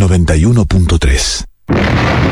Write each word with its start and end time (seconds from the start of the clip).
91.3. 0.00 2.29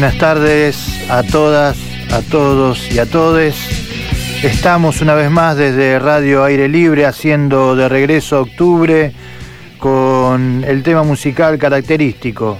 Buenas 0.00 0.16
tardes 0.16 1.10
a 1.10 1.22
todas, 1.22 1.76
a 2.10 2.22
todos 2.22 2.90
y 2.90 2.98
a 2.98 3.04
todes. 3.04 3.54
Estamos 4.42 5.02
una 5.02 5.12
vez 5.12 5.30
más 5.30 5.58
desde 5.58 5.98
Radio 5.98 6.42
Aire 6.42 6.70
Libre 6.70 7.04
haciendo 7.04 7.76
de 7.76 7.86
regreso 7.86 8.36
a 8.36 8.40
octubre 8.40 9.12
con 9.78 10.64
el 10.66 10.82
tema 10.82 11.02
musical 11.02 11.58
característico, 11.58 12.58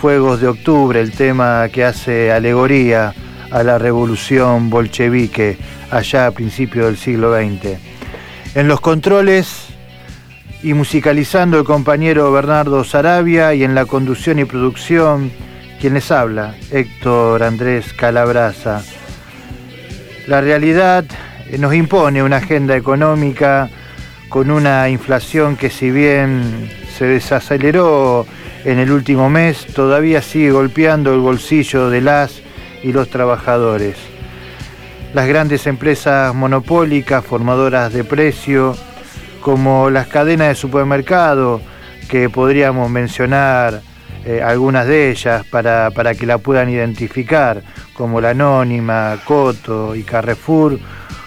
Fuegos 0.00 0.40
de 0.40 0.46
Octubre, 0.46 1.00
el 1.00 1.10
tema 1.10 1.68
que 1.72 1.84
hace 1.84 2.30
alegoría 2.30 3.12
a 3.50 3.64
la 3.64 3.78
revolución 3.78 4.70
bolchevique 4.70 5.58
allá 5.90 6.28
a 6.28 6.30
principios 6.30 6.86
del 6.86 6.98
siglo 6.98 7.34
XX. 7.36 7.80
En 8.54 8.68
los 8.68 8.80
controles 8.80 9.70
y 10.62 10.72
musicalizando 10.72 11.58
el 11.58 11.64
compañero 11.64 12.30
Bernardo 12.30 12.84
Sarabia 12.84 13.54
y 13.54 13.64
en 13.64 13.74
la 13.74 13.86
conducción 13.86 14.38
y 14.38 14.44
producción 14.44 15.32
quien 15.86 15.94
les 15.94 16.10
habla, 16.10 16.56
Héctor 16.72 17.44
Andrés 17.44 17.92
Calabraza. 17.92 18.82
La 20.26 20.40
realidad 20.40 21.04
nos 21.60 21.74
impone 21.74 22.24
una 22.24 22.38
agenda 22.38 22.76
económica 22.76 23.70
con 24.28 24.50
una 24.50 24.88
inflación 24.88 25.56
que 25.56 25.70
si 25.70 25.92
bien 25.92 26.68
se 26.92 27.04
desaceleró 27.04 28.26
en 28.64 28.80
el 28.80 28.90
último 28.90 29.30
mes, 29.30 29.64
todavía 29.64 30.22
sigue 30.22 30.50
golpeando 30.50 31.14
el 31.14 31.20
bolsillo 31.20 31.88
de 31.88 32.00
las 32.00 32.42
y 32.82 32.90
los 32.92 33.08
trabajadores. 33.08 33.94
Las 35.14 35.28
grandes 35.28 35.68
empresas 35.68 36.34
monopólicas, 36.34 37.24
formadoras 37.24 37.92
de 37.92 38.02
precio, 38.02 38.76
como 39.40 39.88
las 39.88 40.08
cadenas 40.08 40.48
de 40.48 40.54
supermercado, 40.56 41.60
que 42.08 42.28
podríamos 42.28 42.90
mencionar 42.90 43.82
eh, 44.28 44.42
algunas 44.42 44.88
de 44.88 45.12
ellas 45.12 45.46
para, 45.46 45.92
que 46.18 46.26
la 46.26 46.38
puedan 46.38 46.68
identificar, 46.68 47.62
como 47.92 48.20
la 48.20 48.30
Anónima, 48.30 49.16
Coto 49.24 49.94
y 49.94 50.02
Carrefour, 50.02 50.80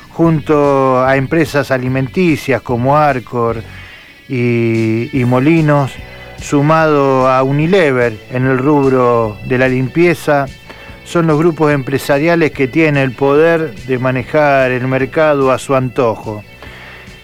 junto 0.10 1.02
a 1.02 1.16
empresas 1.16 1.72
alimenticias 1.72 2.62
como 2.62 2.98
Arcor 2.98 3.64
y, 4.28 5.18
y 5.18 5.24
Molinos, 5.24 5.94
sumado 6.42 7.30
a 7.30 7.42
Unilever 7.42 8.20
en 8.32 8.46
el 8.48 8.58
rubro 8.58 9.38
de 9.46 9.58
la 9.58 9.70
limpieza, 9.70 10.48
son 11.06 11.26
los 11.26 11.40
grupos 11.40 11.72
empresariales 11.72 12.52
que 12.52 12.68
tienen 12.68 13.02
el 13.02 13.14
poder 13.14 13.76
de 13.76 13.98
manejar 13.98 14.72
el 14.72 14.86
mercado 14.90 15.54
a 15.54 15.58
su 15.58 15.74
antojo. 15.74 16.44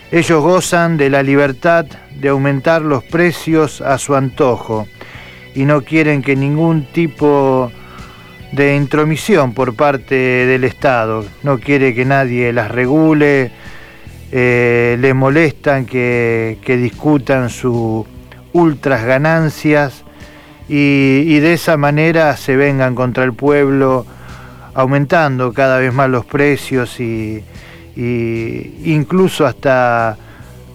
Ellos 0.09 0.41
gozan 0.41 0.95
de 0.95 1.09
la 1.09 1.21
libertad 1.21 1.85
de 2.15 2.29
aumentar 2.29 2.81
los 2.81 3.03
precios 3.03 3.81
a 3.81 3.97
su 3.97 4.15
antojo 4.15 4.87
y 5.55 5.65
no 5.65 5.81
quieren 5.81 6.21
que 6.21 6.35
ningún 6.35 6.85
tipo 6.85 7.71
de 8.51 8.75
intromisión 8.75 9.53
por 9.53 9.75
parte 9.75 10.15
del 10.15 10.65
Estado. 10.65 11.25
No 11.43 11.59
quiere 11.59 11.95
que 11.95 12.05
nadie 12.05 12.53
las 12.53 12.69
regule, 12.69 13.51
eh, 14.31 14.97
le 14.99 15.13
molestan 15.13 15.85
que, 15.85 16.57
discutan 16.65 17.49
sus 17.49 18.05
ultras 18.53 19.05
ganancias 19.05 20.03
y, 20.67 21.39
de 21.39 21.53
esa 21.53 21.77
manera 21.77 22.35
se 22.37 22.55
vengan 22.55 22.95
contra 22.95 23.23
el 23.23 23.33
pueblo 23.33 24.05
aumentando 24.73 25.53
cada 25.53 25.79
vez 25.79 25.93
más 25.93 26.09
los 26.09 26.25
precios 26.25 26.99
y, 26.99 27.43
incluso 27.95 29.45
hasta 29.45 30.17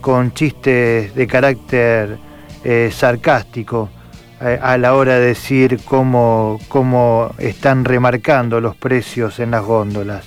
con 0.00 0.32
chistes 0.32 1.14
de 1.14 1.26
carácter 1.26 2.16
eh, 2.64 2.90
sarcástico 2.90 3.90
a 4.40 4.78
la 4.78 4.94
hora 4.94 5.18
de 5.18 5.26
decir 5.26 5.80
cómo, 5.84 6.58
cómo 6.68 7.34
están 7.38 7.84
remarcando 7.84 8.60
los 8.60 8.74
precios 8.74 9.38
en 9.38 9.50
las 9.50 9.62
góndolas. 9.62 10.24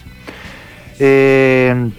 Eh, 0.99 1.89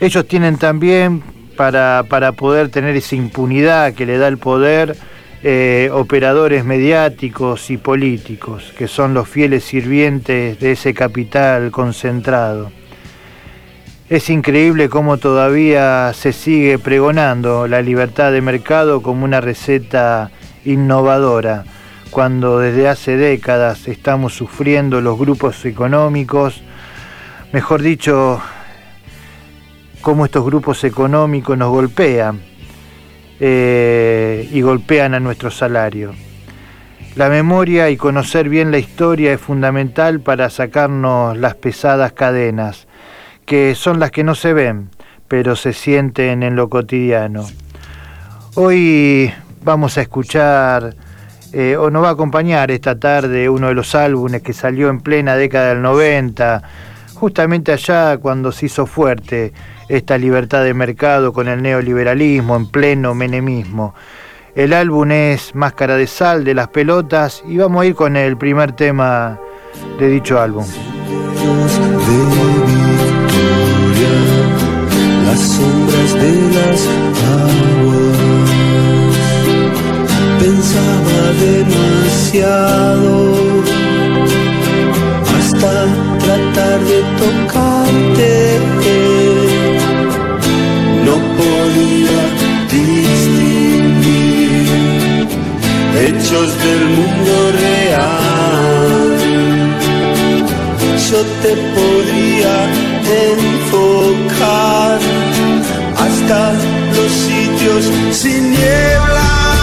ellos 0.00 0.26
tienen 0.26 0.56
también, 0.56 1.22
para, 1.56 2.32
poder 2.36 2.68
tener 2.68 2.96
esa 2.96 3.16
impunidad 3.16 3.92
que 3.94 4.06
le 4.06 4.16
da 4.16 4.28
el 4.28 4.38
poder, 4.38 4.96
eh, 5.42 5.90
operadores 5.92 6.64
mediáticos 6.64 7.70
y 7.70 7.76
políticos, 7.76 8.72
que 8.78 8.88
son 8.88 9.12
los 9.12 9.28
fieles 9.28 9.64
sirvientes 9.64 10.58
de 10.60 10.72
ese 10.72 10.94
capital 10.94 11.70
concentrado. 11.70 12.70
Es 14.08 14.30
increíble 14.30 14.88
cómo 14.88 15.18
todavía 15.18 16.12
se 16.14 16.32
sigue 16.32 16.78
pregonando 16.78 17.68
la 17.68 17.82
libertad 17.82 18.32
de 18.32 18.40
mercado 18.40 19.02
como 19.02 19.24
una 19.24 19.40
receta 19.40 20.30
innovadora, 20.68 21.64
cuando 22.10 22.58
desde 22.58 22.88
hace 22.88 23.16
décadas 23.16 23.88
estamos 23.88 24.34
sufriendo 24.34 25.00
los 25.00 25.18
grupos 25.18 25.64
económicos, 25.64 26.62
mejor 27.52 27.82
dicho, 27.82 28.40
cómo 30.00 30.24
estos 30.24 30.44
grupos 30.44 30.84
económicos 30.84 31.56
nos 31.56 31.70
golpean 31.70 32.40
eh, 33.40 34.48
y 34.52 34.60
golpean 34.60 35.14
a 35.14 35.20
nuestro 35.20 35.50
salario. 35.50 36.12
La 37.16 37.28
memoria 37.28 37.90
y 37.90 37.96
conocer 37.96 38.48
bien 38.48 38.70
la 38.70 38.78
historia 38.78 39.32
es 39.32 39.40
fundamental 39.40 40.20
para 40.20 40.50
sacarnos 40.50 41.36
las 41.36 41.54
pesadas 41.54 42.12
cadenas, 42.12 42.86
que 43.44 43.74
son 43.74 43.98
las 43.98 44.10
que 44.10 44.22
no 44.22 44.34
se 44.34 44.52
ven, 44.52 44.90
pero 45.26 45.56
se 45.56 45.72
sienten 45.72 46.42
en 46.42 46.54
lo 46.54 46.68
cotidiano. 46.68 47.46
Hoy 48.54 49.32
vamos 49.68 49.98
a 49.98 50.00
escuchar 50.00 50.94
eh, 51.52 51.76
o 51.76 51.90
nos 51.90 52.02
va 52.02 52.08
a 52.08 52.12
acompañar 52.12 52.70
esta 52.70 52.98
tarde 52.98 53.50
uno 53.50 53.68
de 53.68 53.74
los 53.74 53.94
álbumes 53.94 54.40
que 54.40 54.54
salió 54.54 54.88
en 54.88 55.00
plena 55.00 55.36
década 55.36 55.68
del 55.68 55.82
90, 55.82 56.62
justamente 57.12 57.72
allá 57.72 58.16
cuando 58.16 58.50
se 58.50 58.64
hizo 58.64 58.86
fuerte 58.86 59.52
esta 59.90 60.16
libertad 60.16 60.64
de 60.64 60.72
mercado 60.72 61.34
con 61.34 61.48
el 61.48 61.60
neoliberalismo 61.60 62.56
en 62.56 62.66
pleno 62.66 63.14
menemismo. 63.14 63.94
El 64.54 64.72
álbum 64.72 65.10
es 65.12 65.54
Máscara 65.54 65.96
de 65.96 66.06
Sal 66.06 66.44
de 66.44 66.54
las 66.54 66.68
Pelotas 66.68 67.42
y 67.46 67.58
vamos 67.58 67.82
a 67.82 67.86
ir 67.86 67.94
con 67.94 68.16
el 68.16 68.38
primer 68.38 68.72
tema 68.72 69.38
de 69.98 70.08
dicho 70.08 70.40
álbum. 70.40 70.64
las 75.26 75.40
sombras 75.40 76.14
de 76.14 76.32
las 76.54 77.47
pensaba 80.68 81.20
demasiado 81.40 83.12
hasta 85.38 85.72
tratar 86.24 86.78
de 86.84 87.00
tocarte. 87.22 88.32
No 91.06 91.14
podía 91.38 92.20
distinguir 92.70 94.18
hechos 96.04 96.48
del 96.64 96.82
mundo 96.96 97.34
real. 97.64 98.90
Yo 101.10 101.20
te 101.42 101.52
podría 101.76 102.54
enfocar 103.30 104.98
hasta 105.96 106.40
los 106.94 107.10
sitios 107.26 107.82
sin 108.12 108.42
niebla. 108.50 109.57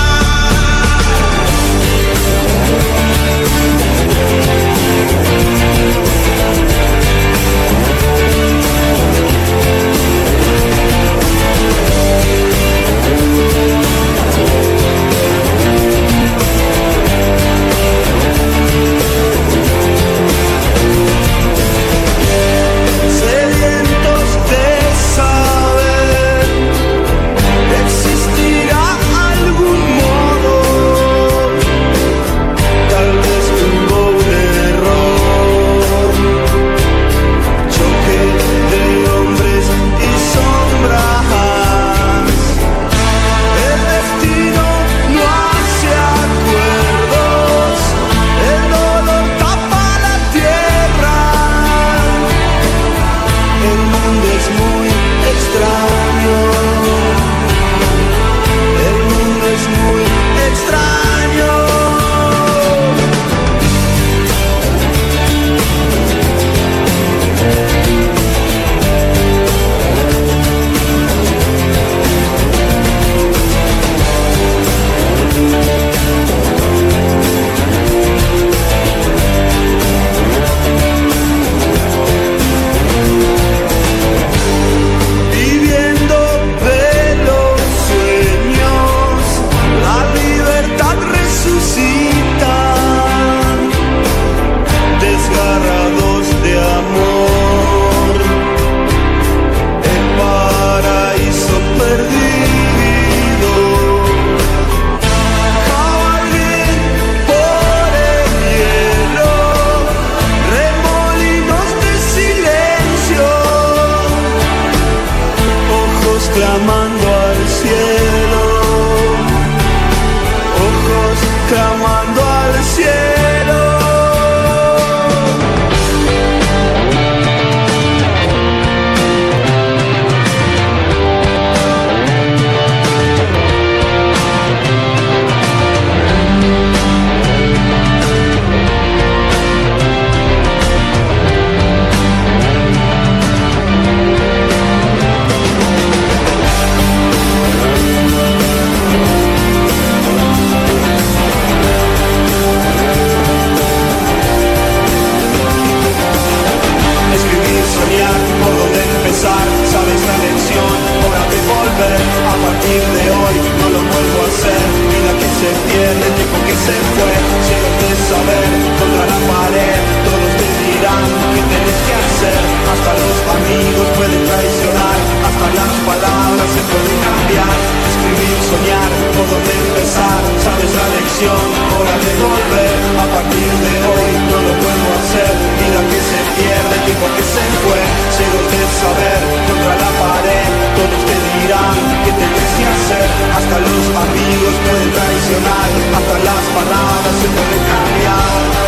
se 166.66 166.76
fue. 166.98 167.14
Siéntate 167.46 167.90
saber 168.10 168.46
contra 168.80 169.06
la 169.06 169.20
pared 169.30 169.78
Todos 170.06 170.34
te 170.40 170.50
dirán 170.66 171.06
qué 171.34 171.42
tienes 171.46 171.80
que 171.86 171.94
hacer. 172.02 172.42
Hasta 172.74 172.92
los 173.02 173.18
amigos 173.38 173.88
pueden 173.98 174.22
traicionar 174.26 174.98
Hasta 175.28 175.48
las 175.62 175.74
palabras 175.86 176.50
se 176.56 176.64
pueden 176.66 176.98
cambiar. 177.06 177.56
Escribir, 177.86 178.38
soñar, 178.50 178.90
por 179.14 179.26
dónde 179.30 179.54
empezar. 179.62 180.22
Sabes 180.42 180.72
la 180.74 180.88
lección, 180.98 181.46
hora 181.78 181.96
de 182.02 182.12
volver. 182.18 182.78
A 182.98 183.08
partir 183.14 183.52
de 183.66 183.74
hoy 183.86 184.12
no 184.30 184.38
lo 184.48 184.54
puedo 184.58 184.86
hacer. 184.98 185.34
Vida 185.62 185.82
que 185.86 186.00
se 186.10 186.20
pierde, 186.34 186.76
tiempo 186.90 187.06
que 187.14 187.26
se 187.30 187.46
fue. 187.62 187.82
Siéntate 188.16 188.60
saber 188.82 189.22
contra 189.48 189.74
la 189.84 189.92
pared 190.02 190.48
Todos 190.78 191.02
te 191.10 191.18
dirán 191.36 191.78
que 192.06 192.12
te 192.20 192.45
hasta 192.92 193.60
los 193.60 193.88
amigos 194.04 194.54
pueden 194.64 194.92
traicionar, 194.92 195.70
hasta 195.96 196.20
las 196.20 196.46
palabras 196.54 197.16
se 197.20 197.28
pueden 197.30 197.64
cambiar. 197.66 198.65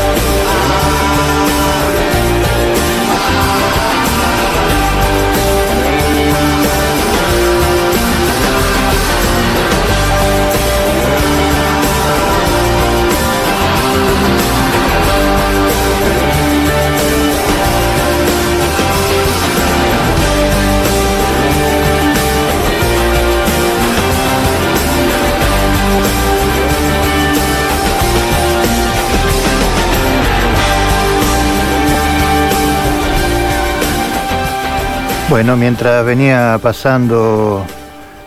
Bueno, 35.30 35.57
mientras 35.57 36.06
venía 36.06 36.57
pasando 36.64 37.66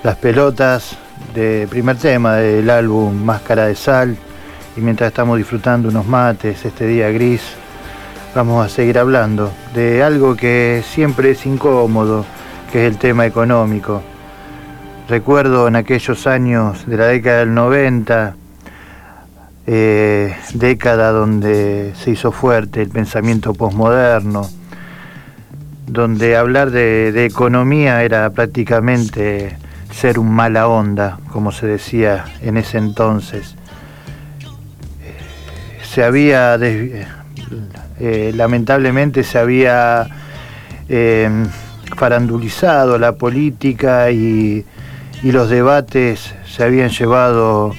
las 0.02 0.16
pelotas 0.16 0.98
de 1.34 1.66
primer 1.70 1.96
tema 1.96 2.34
del 2.34 2.68
álbum 2.68 3.24
Máscara 3.24 3.68
de 3.68 3.74
Sal 3.74 4.18
y 4.76 4.80
mientras 4.82 5.08
estamos 5.08 5.38
disfrutando 5.38 5.88
unos 5.88 6.06
mates 6.06 6.62
este 6.62 6.86
día 6.86 7.08
gris, 7.08 7.40
vamos 8.34 8.66
a 8.66 8.68
seguir 8.68 8.98
hablando 8.98 9.50
de 9.74 10.02
algo 10.02 10.36
que 10.36 10.84
siempre 10.86 11.30
es 11.30 11.46
incómodo, 11.46 12.26
que 12.70 12.86
es 12.86 12.92
el 12.92 12.98
tema 12.98 13.24
económico. 13.24 14.02
Recuerdo 15.08 15.68
en 15.68 15.76
aquellos 15.76 16.26
años 16.26 16.86
de 16.86 16.98
la 16.98 17.06
década 17.06 17.38
del 17.38 17.54
90, 17.54 18.36
eh, 19.66 20.36
década 20.52 21.12
donde 21.12 21.94
se 21.96 22.10
hizo 22.10 22.30
fuerte 22.30 22.82
el 22.82 22.90
pensamiento 22.90 23.54
posmoderno, 23.54 24.59
donde 25.86 26.36
hablar 26.36 26.70
de, 26.70 27.24
economía 27.24 28.02
era 28.02 28.30
prácticamente 28.30 29.56
ser 29.92 30.18
un 30.18 30.30
mala 30.30 30.68
onda, 30.68 31.18
como 31.32 31.52
se 31.52 31.66
decía 31.66 32.24
en 32.42 32.56
ese 32.56 32.78
entonces. 32.78 33.56
Se 35.82 36.04
había, 36.04 36.56
eh, 36.60 38.32
lamentablemente 38.34 39.24
se 39.24 39.38
había 39.38 40.06
em, 40.88 41.46
farandulizado 41.96 42.98
la 42.98 43.12
política 43.12 44.10
y, 44.10 44.64
los 45.22 45.50
debates 45.50 46.34
se 46.46 46.64
habían 46.64 46.88
llevado 46.88 47.74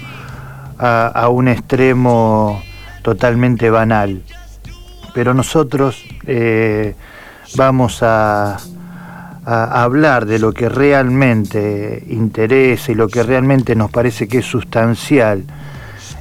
a, 0.78 1.28
un 1.30 1.48
extremo 1.48 2.62
totalmente 3.02 3.72
banal. 3.72 4.22
Pero 5.16 5.34
nosotros 5.34 6.04
eh, 6.28 6.94
vamos 7.56 8.00
a, 8.02 8.58
hablar 9.44 10.28
de 10.28 10.38
lo 10.38 10.54
que 10.54 10.70
realmente 10.70 12.04
interesa 12.10 12.92
y 12.92 12.96
lo 12.96 13.08
que 13.08 13.24
realmente 13.24 13.76
nos 13.76 13.90
parece 13.90 14.28
que 14.28 14.38
es 14.40 14.46
sustancial 14.46 15.44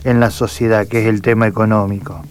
en 0.05 0.21
la 0.21 0.31
sociedad, 0.31 0.87
que 0.87 1.03
es 1.03 1.07
el 1.07 1.21
tema 1.21 1.47
económico. 1.47 2.23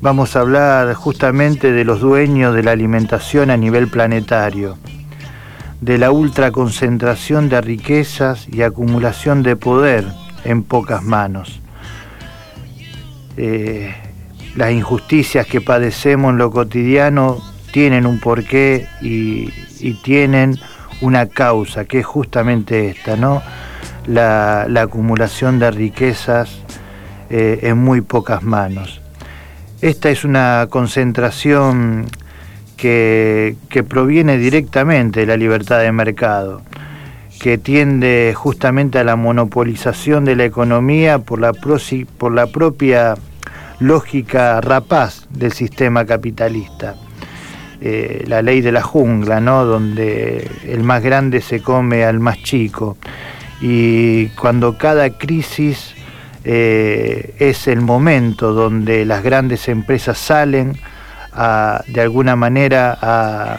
Vamos 0.00 0.34
a 0.34 0.40
hablar 0.40 0.94
justamente 0.94 1.70
de 1.70 1.84
los 1.84 2.00
dueños 2.00 2.54
de 2.54 2.62
la 2.62 2.72
alimentación 2.72 3.50
a 3.50 3.56
nivel 3.56 3.88
planetario, 3.88 4.78
de 5.80 5.98
la 5.98 6.10
ultraconcentración 6.10 7.50
de 7.50 7.60
riquezas 7.60 8.48
y 8.48 8.62
acumulación 8.62 9.42
de 9.42 9.56
poder 9.56 10.06
en 10.44 10.62
pocas 10.62 11.02
manos. 11.02 11.60
Eh, 13.36 13.94
las 14.54 14.72
injusticias 14.72 15.46
que 15.46 15.60
padecemos 15.60 16.32
en 16.32 16.38
lo 16.38 16.50
cotidiano 16.50 17.42
tienen 17.76 18.06
un 18.06 18.20
porqué 18.20 18.88
y, 19.02 19.50
tienen 20.02 20.58
una 21.02 21.26
causa, 21.26 21.84
que 21.84 21.98
es 21.98 22.06
justamente 22.06 22.88
esta, 22.88 23.16
¿no? 23.16 23.42
La, 24.06 24.62
acumulación 24.80 25.58
de 25.58 25.70
riquezas 25.70 26.58
eh, 27.28 27.58
en 27.64 27.76
muy 27.76 28.00
pocas 28.00 28.42
manos. 28.42 29.02
Esta 29.82 30.08
es 30.08 30.24
una 30.24 30.68
concentración 30.70 32.06
que, 32.78 33.54
proviene 33.86 34.38
directamente 34.38 35.20
de 35.20 35.26
la 35.26 35.36
libertad 35.36 35.80
de 35.80 35.92
mercado, 35.92 36.62
que 37.38 37.58
tiende 37.58 38.32
justamente 38.34 39.00
a 39.00 39.04
la 39.04 39.16
monopolización 39.16 40.24
de 40.24 40.34
la 40.34 40.46
economía 40.46 41.18
por 41.18 41.40
la, 41.40 41.52
por 41.52 42.32
la 42.32 42.46
propia 42.46 43.16
lógica 43.80 44.62
rapaz 44.62 45.26
del 45.28 45.52
sistema 45.52 46.06
capitalista. 46.06 46.94
Eh, 47.78 48.24
la 48.26 48.40
ley 48.40 48.62
de 48.62 48.72
la 48.72 48.80
jungla, 48.80 49.38
¿no? 49.38 49.66
donde 49.66 50.50
el 50.66 50.82
más 50.82 51.02
grande 51.02 51.42
se 51.42 51.60
come 51.60 52.04
al 52.04 52.20
más 52.20 52.42
chico. 52.42 52.96
Y 53.60 54.28
cuando 54.28 54.78
cada 54.78 55.10
crisis 55.10 55.94
eh, 56.44 57.34
es 57.38 57.68
el 57.68 57.82
momento 57.82 58.54
donde 58.54 59.04
las 59.04 59.22
grandes 59.22 59.68
empresas 59.68 60.16
salen 60.16 60.78
a, 61.32 61.82
de 61.86 62.00
alguna 62.00 62.34
manera 62.34 62.96
a, 63.00 63.58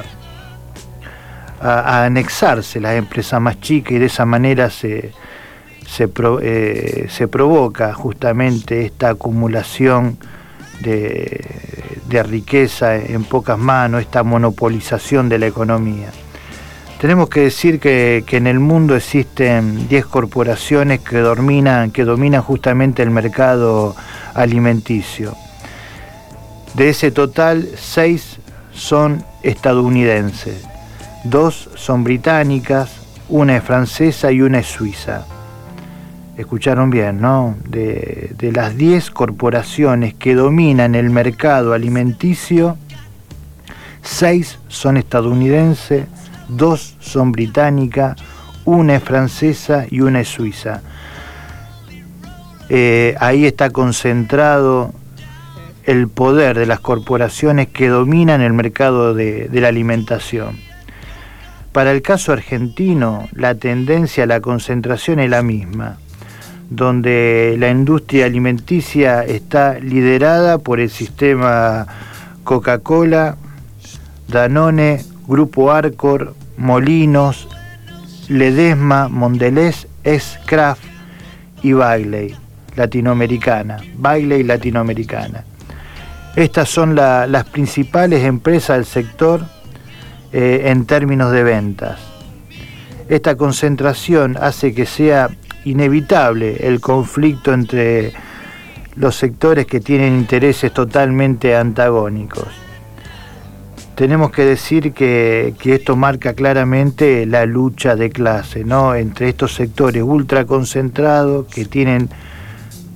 anexarse 1.60 2.80
las 2.80 2.96
empresas 2.96 3.42
más 3.42 3.60
chicas 3.60 3.94
y 3.94 3.98
de 3.98 4.06
esa 4.06 4.26
manera 4.26 4.70
se, 4.70 5.12
se, 5.88 6.08
eh, 6.42 7.08
se 7.10 7.28
provoca 7.28 7.94
justamente 7.94 8.86
esta 8.86 9.10
acumulación 9.10 10.18
de, 10.82 12.24
riqueza 12.24 12.96
en 12.96 13.24
pocas 13.24 13.58
manos, 13.58 14.02
esta 14.02 14.24
monopolización 14.24 15.30
de 15.30 15.40
la 15.40 15.48
economía. 15.48 16.12
Tenemos 17.00 17.30
que 17.30 17.42
decir 17.42 17.80
que, 17.80 18.24
en 18.28 18.48
el 18.48 18.60
mundo 18.60 18.96
existen 18.96 19.88
10 19.88 20.06
corporaciones 20.08 21.02
que 21.02 21.20
dominan, 21.20 21.92
que 21.92 22.06
dominan 22.06 22.42
justamente 22.42 23.04
el 23.04 23.12
mercado 23.12 23.96
alimenticio. 24.34 25.36
De 26.74 26.90
ese 26.90 27.12
total, 27.12 27.68
6 27.76 28.38
son 28.72 29.24
estadounidenses, 29.44 30.64
2 31.26 31.70
son 31.76 32.04
británicas, 32.04 32.92
una 33.30 33.58
es 33.58 33.64
francesa 33.64 34.32
y 34.32 34.42
una 34.42 34.60
es 34.60 34.68
suiza 34.68 35.26
escucharon 36.38 36.92
bien, 36.92 37.20
¿no? 37.20 37.58
De, 37.68 38.36
las 38.54 38.78
10 38.78 39.12
corporaciones 39.12 40.14
que 40.14 40.36
dominan 40.36 40.96
el 40.96 41.10
mercado 41.10 41.74
alimenticio, 41.74 42.78
6 44.04 44.60
son 44.68 44.98
estadounidenses, 44.98 46.06
2 46.50 46.98
son 47.00 47.32
británicas, 47.32 48.16
una 48.66 48.96
es 48.96 49.04
francesa 49.04 49.86
y 49.90 50.02
una 50.02 50.22
es 50.22 50.28
suiza. 50.28 50.82
Eh, 52.70 53.16
ahí 53.20 53.46
está 53.46 53.72
concentrado 53.72 54.94
el 55.86 56.08
poder 56.08 56.60
de 56.60 56.66
las 56.66 56.82
corporaciones 56.82 57.68
que 57.68 57.88
dominan 57.88 58.42
el 58.42 58.54
mercado 58.54 59.14
de 59.14 59.50
la 59.54 59.70
alimentación. 59.70 60.60
Para 61.72 61.92
el 61.92 62.02
caso 62.02 62.34
argentino, 62.34 63.28
la 63.32 63.56
tendencia 63.56 64.26
a 64.26 64.28
la 64.28 64.42
concentración 64.42 65.20
es 65.20 65.30
la 65.30 65.44
misma 65.44 65.98
donde 66.70 67.56
la 67.58 67.70
industria 67.70 68.26
alimenticia 68.26 69.24
está 69.24 69.80
liderada 69.80 70.58
por 70.58 70.80
el 70.80 70.90
sistema 70.90 71.88
Coca-Cola, 72.44 73.38
Danone, 74.28 75.04
Grupo 75.28 75.72
Arcor, 75.72 76.36
Molinos, 76.58 77.48
Ledesma, 78.28 79.08
Mondelez, 79.08 79.88
S-Craft 80.04 80.84
y 81.64 81.74
Bailey, 81.74 82.36
latinoamericana, 82.76 83.78
Bailey 83.96 84.44
latinoamericana. 84.44 85.44
Estas 86.36 86.70
son 86.70 86.96
las 86.96 87.44
principales 87.46 88.24
empresas 88.24 88.78
del 88.78 88.86
sector 88.86 89.46
eh, 90.34 90.64
en 90.66 90.86
términos 90.86 91.32
de 91.32 91.44
ventas. 91.44 92.00
Esta 93.10 93.36
concentración 93.36 94.38
hace 94.40 94.74
que 94.74 94.86
sea 94.86 95.30
inevitable 95.70 96.68
el 96.68 96.80
conflicto 96.80 97.54
entre 97.54 98.14
los 98.96 99.16
sectores 99.16 99.66
que 99.66 99.80
tienen 99.80 100.16
intereses 100.16 100.74
totalmente 100.74 101.56
antagónicos. 101.56 102.48
tenemos 103.96 104.30
que 104.30 104.44
decir 104.44 104.94
que, 104.94 105.56
esto 105.66 105.96
marca 105.96 106.34
claramente 106.34 107.26
la 107.26 107.46
lucha 107.46 107.96
de 107.96 108.12
clase, 108.12 108.64
¿no? 108.64 108.94
Entre 108.94 109.30
estos 109.30 109.56
sectores 109.56 110.04
ultraconcentrados 110.04 111.48
que 111.48 111.66
tienen 111.66 112.10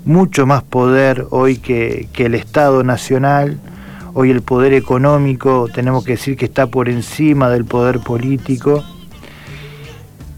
mucho 0.06 0.46
más 0.46 0.64
poder 0.64 1.26
hoy 1.32 1.58
que, 1.58 2.08
el 2.16 2.36
Estado 2.36 2.84
Nacional, 2.84 3.60
hoy 4.14 4.30
el 4.30 4.42
poder 4.42 4.74
económico 4.74 5.68
tenemos 5.74 6.04
que 6.04 6.14
decir 6.14 6.38
que 6.38 6.46
está 6.46 6.68
por 6.68 6.88
encima 6.88 7.50
del 7.50 7.66
poder 7.66 8.00
político 8.00 8.84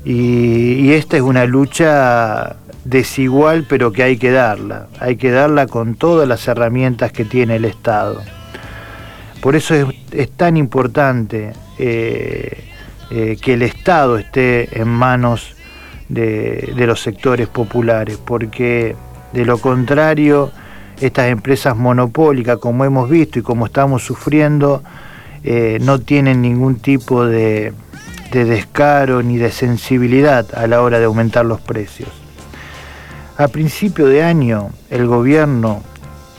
y, 0.06 0.92
esta 0.92 1.18
es 1.18 1.24
una 1.24 1.46
lucha 1.46 2.58
desigual 2.84 3.66
pero 3.68 3.94
que 3.94 4.04
hay 4.04 4.18
que 4.18 4.32
darla, 4.32 4.88
hay 5.00 5.16
que 5.16 5.32
darla 5.32 5.68
con 5.68 5.96
todas 5.96 6.28
las 6.28 6.48
herramientas 6.48 7.12
que 7.12 7.26
tiene 7.26 7.56
el 7.56 7.66
Estado. 7.66 8.22
Por 9.42 9.56
eso 9.56 9.92
es, 10.12 10.32
tan 10.32 10.56
importante 10.58 11.54
eh, 11.78 12.64
eh, 13.12 13.38
que 13.42 13.54
el 13.54 13.62
Estado 13.62 14.18
esté 14.18 14.80
en 14.80 14.88
manos 14.88 15.56
de, 16.10 16.74
los 16.86 17.02
sectores 17.02 17.48
populares, 17.48 18.18
porque 18.18 18.96
de 19.34 19.46
lo 19.46 19.58
contrario, 19.58 20.52
estas 21.02 21.30
empresas 21.30 21.76
monopólicas, 21.76 22.58
como 22.58 22.86
hemos 22.86 23.10
visto 23.10 23.40
y 23.40 23.42
como 23.42 23.66
estamos 23.66 24.04
sufriendo, 24.04 24.84
eh, 25.44 25.78
no 25.82 26.00
tienen 26.00 26.42
ningún 26.42 26.76
tipo 26.76 27.26
de, 27.26 27.74
de 28.34 28.46
descaro 28.46 29.22
ni 29.22 29.38
de 29.38 29.52
sensibilidad 29.52 30.48
a 30.56 30.66
la 30.66 30.82
hora 30.82 30.98
de 30.98 31.06
aumentar 31.06 31.46
los 31.46 31.62
precios. 31.62 32.10
A 33.38 33.48
principio 33.48 34.08
de 34.08 34.24
año, 34.24 34.72
el 34.90 35.06
gobierno 35.06 35.84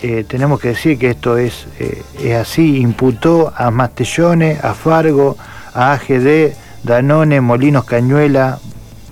eh, 0.03 0.25
tenemos 0.27 0.59
que 0.61 0.69
decir 0.69 0.99
que 0.99 1.11
esto 1.11 1.39
es, 1.39 1.67
eh, 1.79 2.03
es 2.21 2.35
así, 2.35 2.79
imputó 2.81 3.53
a 3.57 3.71
Mastellone, 3.71 4.59
a 4.61 4.75
Fargo, 4.75 5.37
a 5.73 5.93
AGD, 5.93 6.53
Danone, 6.83 7.41
Molinos 7.41 7.85
Cañuela, 7.85 8.59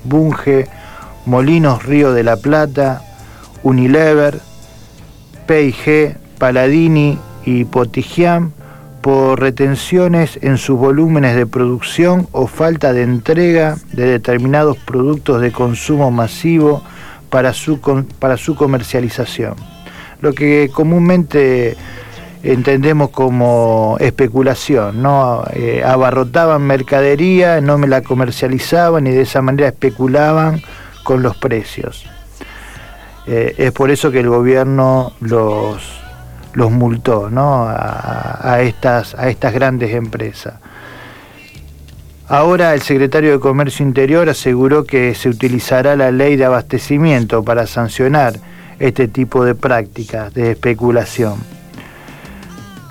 Bunge, 0.03 0.67
Molinos 1.25 1.85
Río 1.85 2.12
de 2.12 2.25
la 2.25 2.37
Plata, 2.37 3.03
Unilever, 3.62 4.41
PIG, 5.47 6.17
Paladini 6.37 7.17
y 7.45 7.65
Potigiam 7.65 8.53
por 9.03 9.41
retenciones 9.41 10.39
en 10.43 10.57
sus 10.57 10.79
volúmenes 10.79 11.37
de 11.37 11.47
producción 11.47 12.29
o 12.33 12.47
falta 12.47 12.93
de 12.93 13.03
entrega 13.03 13.77
de 13.93 14.07
determinados 14.07 14.79
productos 14.79 15.41
de 15.41 15.53
consumo 15.53 16.11
masivo 16.11 16.83
para 17.29 17.53
su, 17.53 17.81
para 18.19 18.37
su 18.37 18.55
comercialización 18.55 19.57
lo 20.23 20.33
que 20.33 20.71
comúnmente 20.73 21.77
entendemos 22.43 23.11
como 23.11 23.97
especulación, 24.01 25.03
¿no? 25.03 25.45
Eh, 25.53 25.83
abarrotaban 25.85 26.63
mercadería, 26.63 27.61
no 27.61 27.77
me 27.77 27.89
la 27.89 28.03
comercializaban 28.03 29.07
y 29.07 29.11
de 29.11 29.23
esa 29.23 29.43
manera 29.43 29.69
especulaban 29.69 30.63
con 31.03 31.23
los 31.23 31.37
precios. 31.37 32.07
Eh, 33.27 33.55
es 33.59 33.73
por 33.73 33.91
eso 33.91 34.11
que 34.11 34.21
el 34.21 34.29
gobierno 34.29 35.13
los, 35.21 36.02
los 36.55 36.71
multó 36.71 37.31
¿no? 37.31 37.67
a, 37.69 38.59
estas, 38.63 39.15
a 39.15 39.29
estas 39.29 39.53
grandes 39.53 39.95
empresas. 39.95 40.55
Ahora 42.29 42.73
el 42.75 42.83
secretario 42.83 43.33
de 43.33 43.41
Comercio 43.41 43.85
Interior 43.85 44.29
aseguró 44.29 44.85
que 44.85 45.15
se 45.15 45.29
utilizará 45.29 45.97
la 45.97 46.11
ley 46.11 46.37
de 46.37 46.45
abastecimiento 46.45 47.43
para 47.43 47.67
sancionar 47.67 48.35
este 48.79 49.07
tipo 49.09 49.45
de 49.45 49.55
prácticas 49.55 50.33
de 50.33 50.53
especulación. 50.53 51.35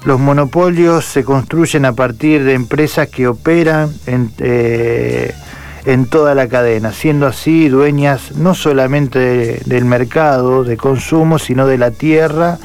Los 0.06 0.20
monopolios 0.20 1.06
se 1.06 1.24
construyen 1.24 1.86
a 1.86 1.94
partir 1.94 2.44
de 2.44 2.53
empresas 2.53 3.08
que 3.08 3.27
operan 3.27 3.91
en, 4.08 4.32
eh, 4.39 5.34
en 5.86 6.06
toda 6.08 6.36
la 6.36 6.48
cadena, 6.48 6.91
siendo 6.91 7.27
así 7.27 7.70
dueñas 7.70 8.34
no 8.36 8.53
solamente 8.56 9.62
del 9.65 9.86
mercado 9.86 10.63
de 10.63 10.77
consumo, 10.77 11.39
sino 11.39 11.68
de 11.68 11.77
la 11.77 11.91
tierra 11.91 12.58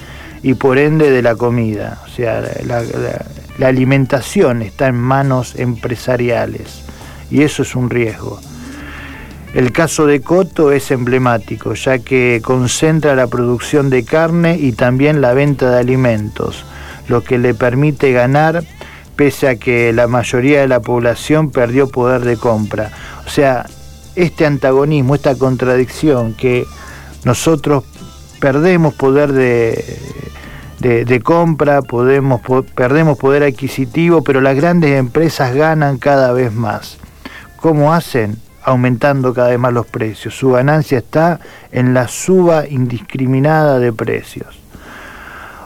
y 0.47 0.55
por 0.55 0.79
ende 0.79 1.11
de 1.11 1.23
la 1.23 1.35
comida. 1.35 1.99
O 2.05 2.09
sea, 2.09 2.41
la 3.59 3.67
alimentación 3.67 4.62
está 4.62 4.87
en 4.87 4.95
manos 4.95 5.57
empresariales 5.57 6.85
y 7.33 7.43
eso 7.43 7.62
es 7.62 7.75
un 7.75 7.91
riesgo. 7.91 8.38
El 9.55 9.73
caso 9.73 10.07
de 10.07 10.21
Coto 10.21 10.71
es 10.71 10.93
emblemático, 10.93 11.75
ya 11.75 11.99
que 11.99 12.41
concentra 12.45 13.17
la 13.17 13.26
producción 13.26 13.91
de 13.91 14.05
carne 14.05 14.57
y 14.57 14.71
también 14.71 15.21
la 15.21 15.35
venta 15.35 15.69
de 15.69 15.81
alimentos, 15.81 16.65
lo 17.09 17.25
que 17.25 17.38
le 17.38 17.53
permite 17.53 18.12
ganar 18.12 18.62
pese 19.17 19.49
a 19.49 19.57
que 19.57 19.93
la 19.93 20.07
mayoría 20.07 20.61
de 20.61 20.69
la 20.69 20.79
población 20.79 21.50
perdió 21.50 21.88
poder 21.88 22.21
de 22.21 22.37
compra. 22.37 22.93
O 23.26 23.31
sea, 23.31 23.67
este 24.15 24.47
antagonismo, 24.47 25.17
esta 25.17 25.35
contradicción 25.35 26.35
que 26.35 26.65
nosotros 27.25 27.83
perdemos 28.38 28.95
poder 28.95 29.33
de, 29.33 29.83
compra, 31.23 31.83
podemos, 31.83 32.40
perdemos 32.75 33.19
poder 33.19 33.43
adquisitivo, 33.43 34.23
pero 34.23 34.40
las 34.40 34.57
grandes 34.57 34.99
empresas 34.99 35.55
ganan 35.55 35.99
cada 35.99 36.33
vez 36.33 36.52
más. 36.52 36.99
¿Cómo 37.57 37.93
hacen? 37.93 38.37
aumentando 38.66 39.33
cada 39.33 39.50
vez 39.50 39.61
más 39.61 39.73
los 39.73 39.87
precios. 39.87 40.37
Su 40.37 40.50
ganancia 40.50 40.99
está 40.99 41.38
en 41.71 41.95
la 41.95 42.09
suba 42.09 42.66
indiscriminada 42.69 43.78
de 43.78 43.93
precios. 43.93 44.59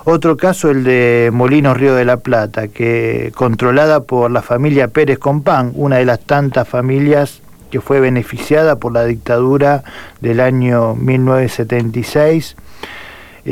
Otro 0.05 0.37
caso 0.37 0.71
el 0.71 0.85
de 0.85 1.31
Molinos 1.33 1.79
Río 1.79 1.95
de 1.95 2.05
la 2.05 2.19
Plata, 2.19 2.69
que 2.69 3.33
controlada 3.35 4.00
por 4.00 4.31
la 4.31 4.43
familia 4.43 4.89
Pérez 4.89 5.19
Compán, 5.19 5.73
una 5.77 5.97
de 5.97 6.05
las 6.05 6.21
tantas 6.21 6.69
familias 6.69 7.41
que 7.71 7.81
fue 7.81 8.00
beneficiada 8.00 8.77
por 8.77 8.93
la 8.93 9.05
dictadura 9.07 9.83
del 10.21 10.41
año 10.41 10.95
1976 10.95 12.57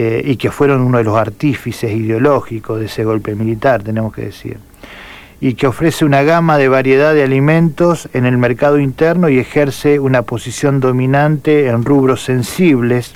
eh, 0.01 0.23
y 0.25 0.37
que 0.37 0.53
fueron 0.53 0.83
uno 0.83 0.99
de 0.99 1.03
los 1.03 1.17
artífices 1.17 1.91
ideológicos 1.91 2.79
de 2.79 2.87
ese 2.87 3.03
golpe 3.03 3.35
militar, 3.35 3.83
tenemos 3.83 4.15
que 4.15 4.27
decir. 4.27 4.59
Y 5.41 5.55
que 5.55 5.67
ofrece 5.67 6.05
una 6.05 6.23
gama 6.23 6.57
de 6.57 6.69
variedad 6.69 7.15
de 7.15 7.25
alimentos 7.25 8.09
en 8.13 8.25
el 8.25 8.39
mercado 8.39 8.79
interno 8.79 9.29
y 9.29 9.41
ejerce 9.41 9.99
una 9.99 10.23
posición 10.23 10.79
dominante 10.79 11.67
en 11.67 11.85
rubros 11.85 12.23
sensibles 12.23 13.13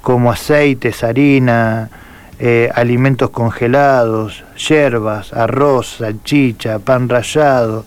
como 0.00 0.32
aceites, 0.32 1.04
harina, 1.04 1.90
eh, 2.38 2.70
alimentos 2.74 3.28
congelados, 3.28 4.42
hierbas, 4.56 5.34
arroz, 5.34 5.98
salchicha, 5.98 6.78
pan 6.78 7.10
rallado, 7.10 7.84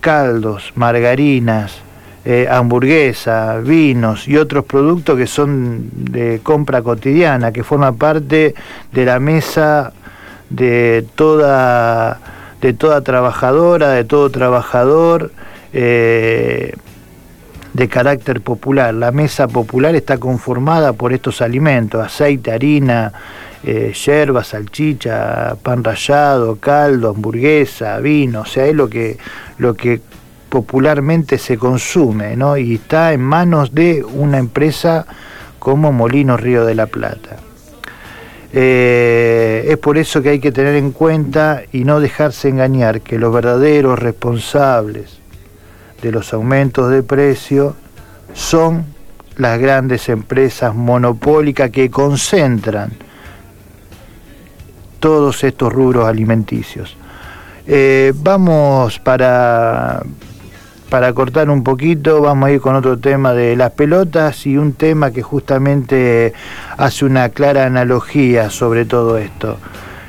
caldos, 0.00 0.70
margarinas, 0.76 1.80
eh, 2.28 2.48
hamburguesa, 2.50 3.58
vinos 3.58 4.26
y 4.26 4.36
otros 4.36 4.64
productos 4.64 5.16
que 5.16 5.28
son 5.28 5.88
de 5.94 6.40
compra 6.42 6.82
cotidiana, 6.82 7.52
que 7.52 7.62
forman 7.62 7.94
parte 7.94 8.52
de 8.90 9.04
la 9.04 9.20
mesa 9.20 9.92
de 10.50 11.06
toda 11.14 12.18
de 12.60 12.72
toda 12.72 13.02
trabajadora, 13.02 13.90
de 13.90 14.02
todo 14.02 14.28
trabajador 14.30 15.30
eh, 15.72 16.72
de 17.72 17.88
carácter 17.88 18.40
popular. 18.40 18.92
La 18.92 19.12
mesa 19.12 19.46
popular 19.46 19.94
está 19.94 20.18
conformada 20.18 20.94
por 20.94 21.12
estos 21.12 21.40
alimentos, 21.40 22.04
aceite, 22.04 22.50
harina, 22.50 23.12
eh, 23.62 23.92
yerba, 23.92 24.42
salchicha, 24.42 25.56
pan 25.62 25.84
rallado, 25.84 26.56
caldo, 26.56 27.10
hamburguesa, 27.10 28.00
vino, 28.00 28.40
o 28.40 28.46
sea, 28.46 28.66
es 28.66 28.74
lo 28.74 28.88
que, 28.88 29.16
lo 29.58 29.74
que 29.74 30.00
popularmente 30.56 31.36
se 31.36 31.58
consume, 31.58 32.34
¿no? 32.34 32.56
Y 32.56 32.76
está 32.76 33.12
en 33.12 33.20
manos 33.20 33.74
de 33.74 34.02
una 34.02 34.38
empresa 34.38 35.04
como 35.58 35.92
Molino 35.92 36.38
Río 36.38 36.64
de 36.64 36.74
la 36.74 36.86
Plata. 36.86 37.36
Eh, 38.54 39.66
es 39.68 39.76
por 39.76 39.98
eso 39.98 40.22
que 40.22 40.30
hay 40.30 40.40
que 40.40 40.52
tener 40.52 40.76
en 40.76 40.92
cuenta 40.92 41.60
y 41.72 41.84
no 41.84 42.00
dejarse 42.00 42.48
engañar 42.48 43.02
que 43.02 43.18
los 43.18 43.34
verdaderos 43.34 43.98
responsables 43.98 45.18
de 46.00 46.10
los 46.10 46.32
aumentos 46.32 46.90
de 46.90 47.02
precio 47.02 47.76
son 48.32 48.86
las 49.36 49.58
grandes 49.58 50.08
empresas 50.08 50.74
monopólicas 50.74 51.70
que 51.70 51.90
concentran 51.90 52.92
todos 55.00 55.44
estos 55.44 55.70
rubros 55.70 56.08
alimenticios. 56.08 56.96
Eh, 57.66 58.12
vamos 58.14 59.00
para, 59.00 60.00
para 60.88 61.12
cortar 61.12 61.50
un 61.50 61.62
poquito, 61.62 62.20
vamos 62.20 62.48
a 62.48 62.52
ir 62.52 62.60
con 62.60 62.74
otro 62.74 62.98
tema 62.98 63.32
de 63.32 63.56
las 63.56 63.72
pelotas 63.72 64.46
y 64.46 64.56
un 64.56 64.72
tema 64.72 65.10
que 65.10 65.22
justamente 65.22 66.32
hace 66.76 67.04
una 67.04 67.28
clara 67.30 67.66
analogía 67.66 68.50
sobre 68.50 68.84
todo 68.84 69.18
esto. 69.18 69.58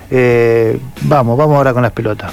Eh, 0.09 0.79
vamos, 1.01 1.37
vamos 1.37 1.55
ahora 1.57 1.73
con 1.73 1.83
las 1.83 1.91
pelotas. 1.91 2.31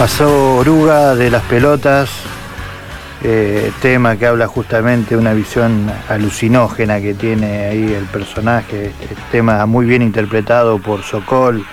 Pasó 0.00 0.56
Oruga 0.56 1.14
de 1.14 1.30
las 1.30 1.42
pelotas, 1.42 2.08
eh, 3.22 3.70
tema 3.82 4.16
que 4.16 4.24
habla 4.24 4.46
justamente 4.46 5.14
de 5.14 5.20
una 5.20 5.34
visión 5.34 5.92
alucinógena 6.08 7.02
que 7.02 7.12
tiene 7.12 7.66
ahí 7.66 7.92
el 7.92 8.06
personaje, 8.06 8.92
este 9.02 9.14
tema 9.30 9.66
muy 9.66 9.84
bien 9.84 10.00
interpretado 10.00 10.78
por 10.78 11.02
Sokol, 11.02 11.66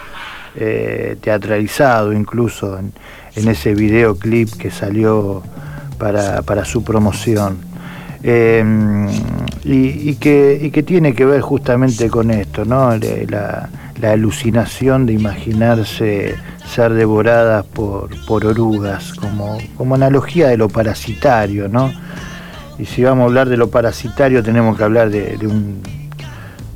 eh, 0.58 1.16
teatralizado 1.22 2.12
incluso 2.12 2.78
en, 2.78 2.92
ese 3.48 3.74
videoclip 3.74 4.58
que 4.58 4.72
salió 4.72 5.42
para, 5.98 6.66
su 6.66 6.84
promoción. 6.84 7.60
Eh, 8.24 8.62
y, 9.64 10.16
que, 10.16 10.60
y 10.62 10.72
que 10.72 10.84
tiene 10.84 11.14
que 11.14 11.24
ver 11.24 11.40
justamente 11.40 12.10
con 12.10 12.32
esto, 12.32 12.66
¿no? 12.66 12.92
La, 13.30 13.70
la 14.02 14.12
alucinación 14.12 15.06
de 15.06 15.14
imaginarse 15.14 16.36
ser 16.68 16.94
devoradas 16.94 17.66
por, 17.66 18.10
por 18.26 18.46
orugas, 18.46 19.14
como, 19.14 19.58
como 19.76 19.96
analogía 19.96 20.48
de 20.50 20.58
lo 20.58 20.70
parasitario, 20.70 21.68
¿no? 21.68 21.92
Y 22.78 22.86
si 22.86 23.04
vamos 23.04 23.24
a 23.24 23.26
hablar 23.26 23.50
de 23.50 23.58
lo 23.58 23.70
parasitario, 23.72 24.44
tenemos 24.44 24.78
que 24.78 24.84
hablar 24.84 25.10
de, 25.10 25.38
un- 25.48 25.82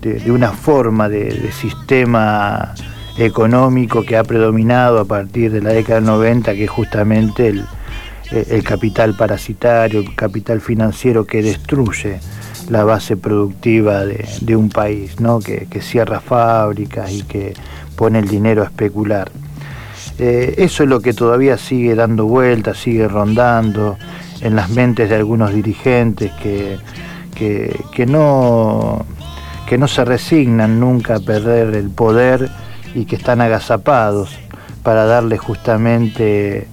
de- 0.01 0.31
una 0.31 0.51
forma 0.51 1.07
de, 1.09 1.25
de 1.25 1.51
sistema 1.51 2.73
económico 3.17 4.03
que 4.03 4.17
ha 4.17 4.23
predominado 4.23 4.99
a 4.99 5.05
partir 5.05 5.51
de 5.51 5.61
la 5.61 5.71
década 5.73 5.95
del 5.99 6.05
90, 6.05 6.53
que 6.53 6.63
es 6.63 6.69
justamente 6.69 7.47
el, 7.49 7.65
el 8.31 8.63
capital 8.63 9.15
parasitario, 9.15 9.99
el 9.99 10.15
capital 10.15 10.59
financiero 10.61 11.25
que 11.25 11.43
destruye 11.43 12.19
la 12.69 12.83
base 12.83 13.17
productiva 13.17 14.05
de, 14.05 14.55
un 14.55 14.69
país, 14.69 15.19
¿no? 15.19 15.39
que, 15.39 15.67
cierra 15.81 16.19
fábricas 16.19 17.11
y 17.11 17.23
que 17.23 17.53
pone 17.95 18.19
el 18.19 18.27
dinero 18.27 18.61
a 18.61 18.65
especular. 18.65 19.31
Eh, 20.19 20.55
eso 20.57 20.83
es 20.83 20.89
lo 20.89 20.99
que 21.01 21.13
todavía 21.13 21.57
sigue 21.57 21.95
dando 21.95 22.25
vueltas, 22.25 22.77
sigue 22.77 23.07
rondando 23.07 23.97
en 24.41 24.55
las 24.55 24.69
mentes 24.69 25.09
de 25.09 25.15
algunos 25.15 25.53
dirigentes 25.53 26.31
que, 26.33 26.77
que, 27.35 27.79
que 27.93 28.05
no, 28.05 29.05
que 29.67 29.77
no 29.77 29.87
se 29.87 30.03
resignan 30.03 30.79
nunca 30.79 31.15
a 31.15 31.19
perder 31.19 31.75
el 31.75 31.89
poder 31.89 32.49
y 32.93 33.05
que 33.05 33.15
están 33.15 33.41
agazapados 33.41 34.37
para 34.83 35.05
darle 35.05 35.37
justamente 35.37 36.67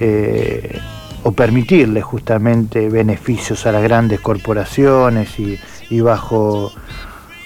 eh, 0.00 0.78
o 1.22 1.32
permitirle 1.32 2.02
justamente 2.02 2.88
beneficios 2.88 3.66
a 3.66 3.72
las 3.72 3.82
grandes 3.82 4.20
corporaciones 4.20 5.30
y, 5.38 6.00
bajo 6.00 6.70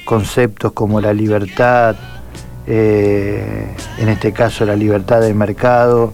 conceptos 0.04 0.72
como 0.72 1.00
la 1.00 1.12
libertad, 1.12 1.96
eh, 2.66 3.74
en 3.98 4.08
este 4.08 4.32
caso 4.32 4.66
la 4.66 4.76
libertad 4.76 5.20
de 5.20 5.32
mercado, 5.35 6.12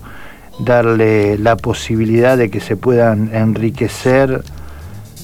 darle 0.60 1.38
la 1.38 1.56
posibilidad 1.56 2.36
de 2.36 2.50
que 2.50 2.60
se 2.60 2.76
puedan 2.76 3.34
enriquecer 3.34 4.42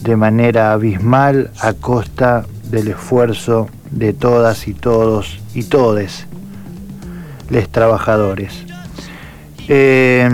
de 0.03 0.17
manera 0.17 0.73
abismal 0.73 1.51
a 1.61 1.73
costa 1.73 2.45
del 2.65 2.89
esfuerzo 2.89 3.69
de 3.91 4.13
todas 4.13 4.67
y 4.69 4.75
todos 4.75 5.41
y 5.55 5.65
todes 5.65 6.27
les 7.51 7.69
trabajadores. 7.69 8.65
Eh, 9.69 10.29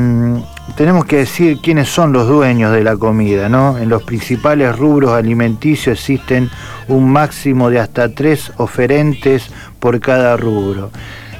tenemos 0.76 1.04
que 1.04 1.18
decir 1.18 1.58
quiénes 1.62 1.88
son 1.88 2.12
los 2.12 2.28
dueños 2.28 2.72
de 2.72 2.82
la 2.82 2.96
comida, 2.96 3.48
¿no? 3.48 3.78
En 3.78 3.88
los 3.88 4.02
principales 4.02 4.76
rubros 4.76 5.12
alimenticios 5.12 5.98
existen 5.98 6.50
un 6.88 7.10
máximo 7.10 7.70
de 7.70 7.80
hasta 7.80 8.14
tres 8.14 8.52
oferentes 8.56 9.50
por 9.78 10.00
cada 10.00 10.36
rubro 10.36 10.90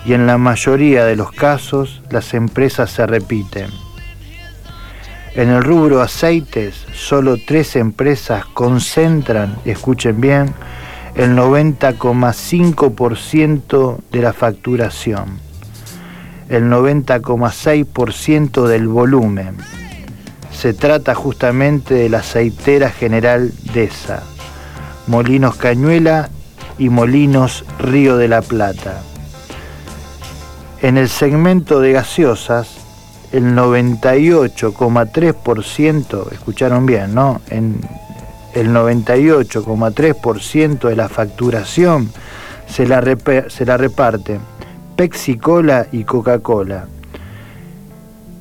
y 0.04 0.12
en 0.14 0.26
la 0.26 0.38
mayoría 0.38 1.04
de 1.04 1.14
los 1.16 1.30
casos 1.32 2.00
las 2.10 2.32
empresas 2.34 2.90
se 2.90 3.06
repiten. 3.06 3.70
En 5.34 5.50
el 5.50 5.62
rubro 5.62 6.02
aceites, 6.02 6.86
solo 6.92 7.36
tres 7.46 7.76
empresas 7.76 8.44
concentran, 8.46 9.54
escuchen 9.64 10.20
bien, 10.20 10.52
el 11.14 11.36
90,5% 11.36 13.98
de 14.10 14.22
la 14.22 14.32
facturación, 14.32 15.38
el 16.50 16.64
90,6% 16.64 18.66
del 18.66 18.88
volumen. 18.88 19.56
Se 20.52 20.74
trata 20.74 21.14
justamente 21.14 21.94
de 21.94 22.08
la 22.08 22.18
aceitera 22.18 22.90
general 22.90 23.52
DESA, 23.72 24.24
Molinos 25.06 25.54
Cañuela 25.54 26.28
y 26.76 26.88
Molinos 26.88 27.64
Río 27.78 28.16
de 28.16 28.26
la 28.26 28.42
Plata. 28.42 29.00
En 30.82 30.98
el 30.98 31.08
segmento 31.08 31.78
de 31.80 31.92
gaseosas, 31.92 32.78
el 33.30 33.54
98,3%, 33.54 36.32
escucharon 36.32 36.84
bien, 36.84 37.14
¿no? 37.14 37.40
En 37.48 37.80
el 38.54 38.70
98,3% 38.70 40.88
de 40.88 40.96
la 40.96 41.08
facturación 41.08 42.10
se 42.66 42.88
la, 42.88 43.00
se 43.48 43.64
la 43.64 43.76
reparten 43.76 44.40
Pepsi 45.00 45.38
Cola 45.38 45.86
y 45.92 46.04
Coca-Cola. 46.04 46.84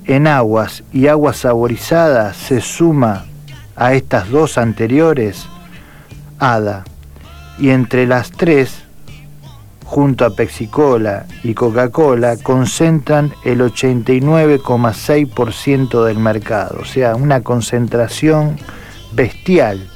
En 0.04 0.28
aguas 0.28 0.84
y 0.92 1.08
aguas 1.08 1.38
saborizadas 1.38 2.36
se 2.36 2.60
suma 2.60 3.24
a 3.78 3.94
estas 3.94 4.30
dos 4.30 4.58
anteriores 4.58 5.46
ADA. 6.38 6.84
Y 7.60 7.70
entre 7.70 8.06
las 8.06 8.32
tres, 8.32 8.84
junto 9.86 10.26
a 10.26 10.36
Pepsi 10.36 10.68
Cola 10.68 11.28
y 11.46 11.54
Coca-Cola, 11.54 12.36
concentran 12.36 13.34
el 13.46 13.62
89,6% 13.62 16.04
del 16.04 16.18
mercado. 16.18 16.80
O 16.82 16.86
sea, 16.86 17.16
una 17.16 17.40
concentración 17.40 18.58
bestial 19.14 19.90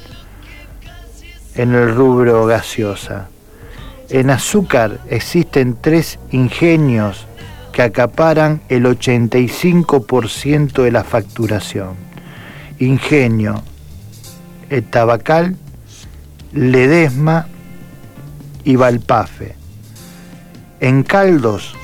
en 1.56 1.74
el 1.74 1.94
rubro 1.94 2.46
gaseosa. 2.46 3.28
En 4.10 4.30
azúcar 4.30 5.00
existen 5.08 5.76
tres 5.80 6.18
ingenios 6.30 7.26
que 7.72 7.80
acaparan 7.82 8.60
el 8.68 8.84
85% 8.84 10.82
de 10.82 10.92
la 10.92 11.02
facturación. 11.04 11.94
Ingenio, 12.78 13.62
el 14.70 14.84
Tabacal, 14.84 15.56
Ledesma 16.52 17.48
y 18.62 18.76
Valpafe. 18.76 19.56
En 20.80 21.02
caldos, 21.02 21.74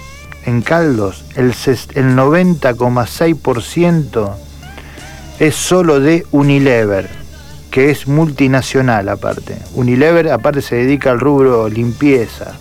en 0.46 0.62
caldos, 0.62 1.24
el, 1.36 1.52
ses- 1.52 1.90
el 1.96 2.14
90,6% 2.16 4.34
es 5.38 5.54
solo 5.56 6.00
de 6.00 6.24
Unilever, 6.30 7.08
que 7.70 7.90
es 7.90 8.08
multinacional 8.08 9.08
aparte. 9.08 9.56
Unilever 9.74 10.30
aparte 10.30 10.62
se 10.62 10.76
dedica 10.76 11.10
al 11.10 11.20
rubro 11.20 11.68
limpieza. 11.68 12.54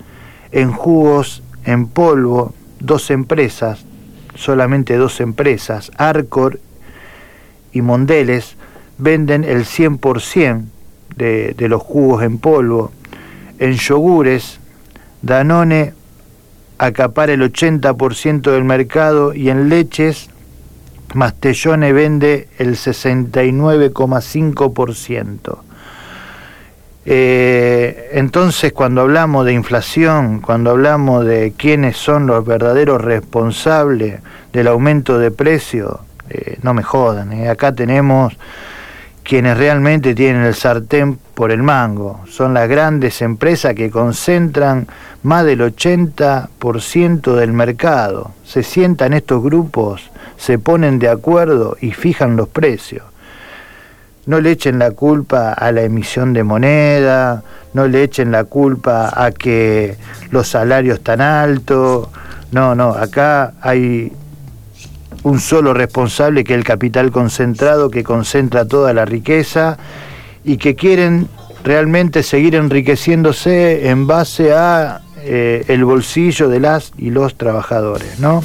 En 0.52 0.72
jugos 0.72 1.44
en 1.66 1.88
polvo, 1.88 2.54
dos 2.80 3.12
empresas, 3.12 3.86
solamente 4.36 4.98
dos 4.98 5.20
empresas, 5.20 5.92
Arcor 5.98 6.60
y 7.78 7.82
Mondeles, 7.82 8.56
venden 8.98 9.44
el 9.44 9.66
100% 9.66 10.64
de, 11.16 11.56
de 11.58 11.70
los 11.70 11.82
jugos 11.82 12.22
en 12.24 12.38
polvo. 12.38 12.92
En 13.60 13.74
yogures, 13.74 14.60
Danone 15.22 15.94
acapara 16.78 17.34
el 17.34 17.42
80% 17.42 18.52
del 18.52 18.64
mercado 18.64 19.34
y 19.34 19.50
en 19.50 19.68
leches, 19.70 20.30
Mastellone 21.14 21.94
vende 21.94 22.50
el 22.58 22.76
69,5%. 22.76 25.60
Eh, 27.10 28.10
entonces, 28.12 28.74
cuando 28.74 29.00
hablamos 29.00 29.46
de 29.46 29.54
inflación, 29.54 30.42
cuando 30.42 30.72
hablamos 30.72 31.26
de 31.26 31.54
quiénes 31.56 31.96
son 31.96 32.28
los 32.28 32.46
verdaderos 32.46 33.02
responsables 33.02 34.20
del 34.52 34.68
aumento 34.68 35.18
de 35.18 35.32
precio, 35.32 36.02
eh, 36.30 36.58
no 36.62 36.74
me 36.74 36.84
jodan. 36.84 37.34
eh. 37.34 37.50
Acá 37.50 37.74
tenemos 37.74 38.34
quienes 39.24 39.58
realmente 39.58 40.16
tienen 40.16 40.44
el 40.44 40.56
sartén 40.56 41.18
por 41.34 41.52
el 41.52 41.62
mango. 41.62 42.22
Son 42.30 42.54
las 42.54 42.70
grandes 42.70 43.22
empresas 43.22 43.74
que 43.74 43.90
concentran 43.92 44.88
más 45.24 45.44
del 45.44 45.60
80% 45.60 47.36
del 47.36 47.52
mercado. 47.52 48.32
Se 48.46 48.64
sientan 48.64 49.14
estos 49.14 49.44
grupos, 49.44 50.10
se 50.38 50.60
ponen 50.60 50.98
de 51.00 51.10
acuerdo 51.10 51.76
y 51.82 51.92
fijan 51.92 52.38
los 52.38 52.48
precios. 52.48 53.04
No 54.26 54.40
le 54.40 54.52
echen 54.52 54.80
la 54.80 54.92
culpa 54.92 55.54
a 55.54 55.72
la 55.72 55.82
emisión 55.82 56.34
de 56.34 56.44
moneda, 56.44 57.44
no 57.74 57.88
le 57.88 58.04
echen 58.04 58.32
la 58.32 58.44
culpa 58.46 59.12
a 59.14 59.32
que 59.32 59.96
los 60.32 60.48
salarios 60.48 61.00
están 61.00 61.22
altos. 61.22 62.10
No, 62.52 62.76
no, 62.76 62.90
acá 62.90 63.54
hay 63.62 64.12
un 65.28 65.40
solo 65.40 65.74
responsable 65.74 66.44
que 66.44 66.54
es 66.54 66.58
el 66.58 66.64
capital 66.64 67.12
concentrado 67.12 67.90
que 67.90 68.04
concentra 68.04 68.66
toda 68.66 68.94
la 68.94 69.06
riqueza 69.06 69.78
y 70.44 70.58
que 70.58 70.76
quieren 70.76 71.28
realmente 71.64 72.24
seguir 72.24 72.56
enriqueciéndose 72.56 73.90
en 73.90 74.08
base 74.08 74.54
a 74.54 75.02
eh, 75.24 75.66
el 75.68 75.84
bolsillo 75.84 76.48
de 76.48 76.62
las 76.62 76.94
y 76.98 77.10
los 77.10 77.36
trabajadores, 77.36 78.20
¿no? 78.20 78.42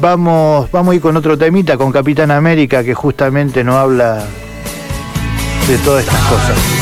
Vamos, 0.00 0.70
vamos 0.70 0.92
a 0.92 0.94
ir 0.96 1.00
con 1.00 1.16
otro 1.16 1.36
temita, 1.38 1.76
con 1.76 1.92
Capitán 1.92 2.30
América, 2.30 2.84
que 2.84 2.94
justamente 2.94 3.64
nos 3.64 3.76
habla 3.76 4.22
de 5.66 5.78
todas 5.78 6.04
estas 6.04 6.20
cosas. 6.24 6.79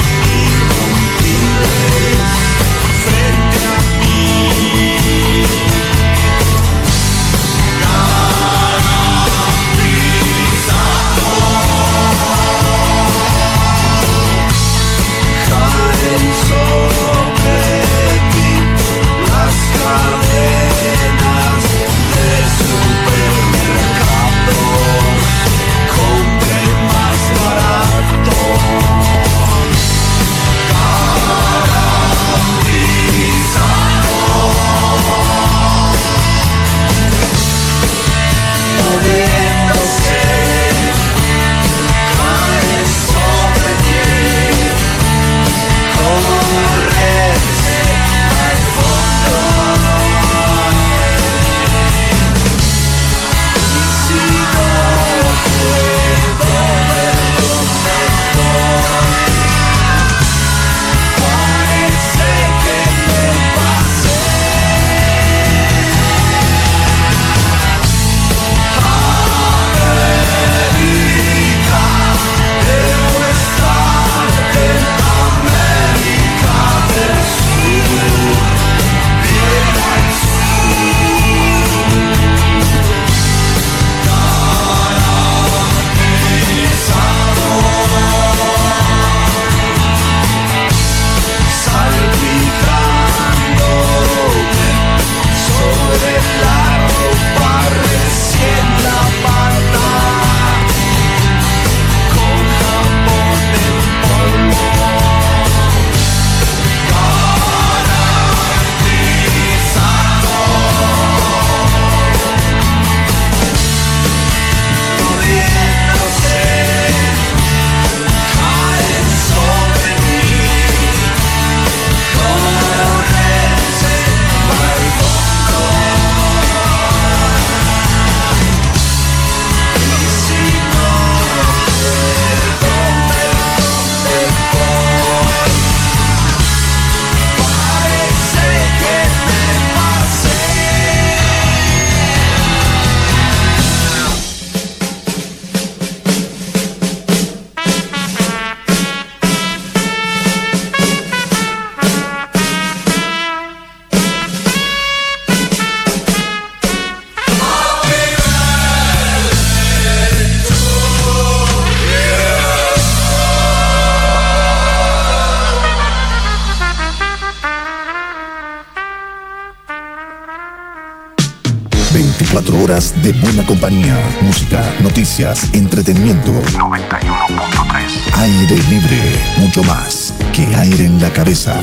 Música, 173.71 174.65
noticias, 174.81 175.51
entretenimiento. 175.53 176.33
91.3. 176.33 178.17
Aire 178.17 178.57
libre. 178.71 178.97
Mucho 179.37 179.63
más 179.65 180.15
que 180.33 180.47
aire 180.57 180.87
en 180.87 180.99
la 181.03 181.13
cabeza. 181.13 181.61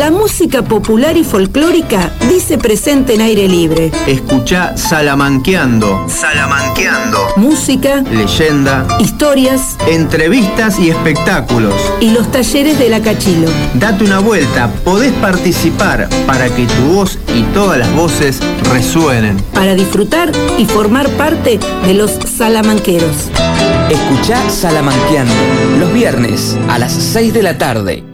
La 0.00 0.10
música 0.10 0.62
popular 0.62 1.18
y 1.18 1.24
folclórica 1.24 2.10
dice 2.30 2.56
presente 2.56 3.12
en 3.16 3.20
aire 3.20 3.46
libre. 3.46 3.92
Escucha 4.06 4.74
Salamanqueando. 4.74 6.06
Salamanqueando. 6.08 7.18
Música, 7.36 8.00
Leyenda, 8.10 8.86
historias 8.98 9.76
entrevistas 9.86 10.78
y 10.78 10.88
espectáculos. 10.88 11.74
y 12.00 12.12
los 12.12 12.32
talleres 12.32 12.78
de 12.78 12.88
la 12.88 13.02
Cachilo. 13.02 13.50
Date 13.74 14.04
una 14.04 14.20
vuelta, 14.20 14.70
podés 14.86 15.12
participar 15.12 16.08
para 16.26 16.48
que 16.48 16.64
tu 16.64 16.94
voz 16.94 17.18
y 17.36 17.42
todas 17.52 17.78
las 17.78 17.94
voces 17.94 18.40
resuenen. 18.72 19.36
Para 19.52 19.74
disfrutar 19.74 20.32
y 20.56 20.64
formar 20.64 21.10
parte 21.10 21.60
de 21.84 21.92
los 21.92 22.12
salamanqueros. 22.12 23.28
Escuchá 23.90 24.48
Salamanqueando 24.48 25.34
los 25.78 25.92
viernes 25.92 26.56
a 26.70 26.78
las 26.78 26.90
6 26.90 27.34
de 27.34 27.42
la 27.42 27.58
tarde. 27.58 28.09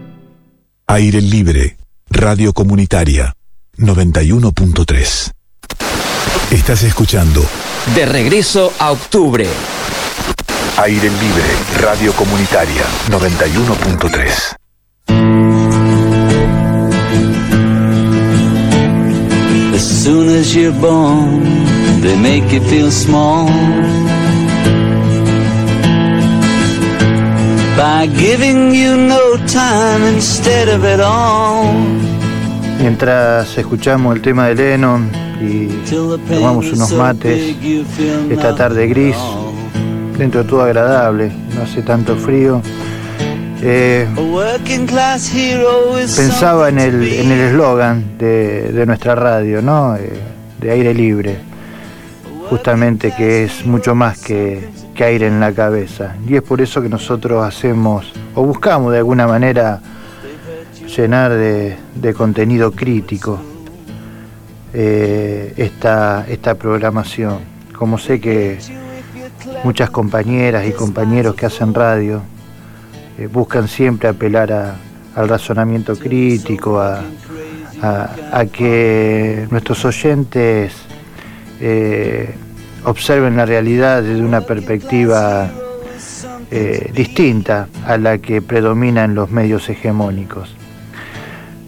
Aire 0.89 1.21
libre. 1.21 1.77
Radio 2.09 2.53
comunitaria. 2.53 3.35
91.3. 3.77 5.33
Estás 6.53 6.85
escuchando 6.85 7.45
De 7.95 8.07
regreso 8.07 8.73
a 8.79 8.93
octubre. 8.93 9.49
Aire 10.77 11.11
libre. 11.11 11.45
Radio 11.81 12.13
comunitaria. 12.13 12.85
91.3. 13.09 15.57
As 19.75 19.83
soon 19.83 20.29
as 20.39 20.55
you're 20.55 20.71
born, 20.71 21.43
they 22.01 22.17
make 22.17 22.55
you 22.55 22.61
feel 22.63 22.93
small. 22.93 23.49
Mientras 32.79 33.57
escuchamos 33.57 34.15
el 34.15 34.21
tema 34.21 34.49
de 34.49 34.55
Lennon 34.55 35.11
y 35.41 35.69
tomamos 36.29 36.71
unos 36.73 36.93
mates, 36.93 37.57
esta 38.29 38.55
tarde 38.55 38.87
gris, 38.89 39.17
dentro 40.19 40.43
de 40.43 40.49
todo 40.49 40.63
agradable, 40.65 41.33
no 41.55 41.63
hace 41.63 41.81
tanto 41.81 42.17
frío. 42.17 42.61
Eh, 43.63 44.07
pensaba 46.15 46.69
en 46.69 46.79
el 46.79 47.03
en 47.03 47.33
el 47.33 47.41
eslogan 47.41 48.19
de, 48.19 48.73
de 48.73 48.85
nuestra 48.85 49.15
radio, 49.15 49.63
¿no? 49.63 49.97
Eh, 49.97 50.21
de 50.61 50.71
aire 50.71 50.93
libre, 50.93 51.39
justamente 52.51 53.15
que 53.17 53.45
es 53.45 53.65
mucho 53.65 53.95
más 53.95 54.19
que, 54.19 54.69
que 54.97 55.05
aire 55.05 55.27
en 55.29 55.39
la 55.41 55.53
cabeza. 55.53 56.17
Y 56.27 56.35
es 56.37 56.43
por 56.43 56.61
eso 56.61 56.81
que 56.83 56.89
nosotros 56.89 57.45
hacemos, 57.47 58.13
o 58.35 58.43
buscamos 58.43 58.93
de 58.93 58.99
alguna 58.99 59.27
manera, 59.27 59.81
llenar 60.97 61.33
de, 61.33 61.77
contenido 62.17 62.73
crítico 62.73 63.39
eh, 64.73 65.53
esta, 65.57 66.25
esta 66.29 66.55
programación. 66.55 67.39
Como 67.77 67.99
sé 67.99 68.21
que 68.21 68.59
muchas 69.65 69.91
compañeras 69.91 70.67
y 70.67 70.73
compañeros 70.73 71.35
que 71.35 71.47
hacen 71.47 71.75
radio 71.75 72.23
eh, 73.19 73.27
buscan 73.27 73.69
siempre 73.69 74.09
apelar 74.09 74.53
a- 74.53 74.77
al 75.15 75.29
razonamiento 75.29 75.97
crítico, 75.97 76.81
a, 76.81 77.01
a- 77.83 78.11
a 78.33 78.47
que 78.47 79.47
nuestros 79.51 79.85
oyentes 79.85 80.73
eh, 81.61 82.35
observen 82.87 83.37
la 83.37 83.45
realidad 83.45 84.03
desde 84.03 84.23
una 84.23 84.43
perspectiva 84.43 85.51
eh, 86.51 86.91
distinta 86.95 87.69
a 87.85 87.99
la 87.99 88.19
que 88.19 88.41
predomina 88.41 89.05
en 89.05 89.15
los 89.15 89.31
medios 89.31 89.69
hegemónicos. 89.69 90.55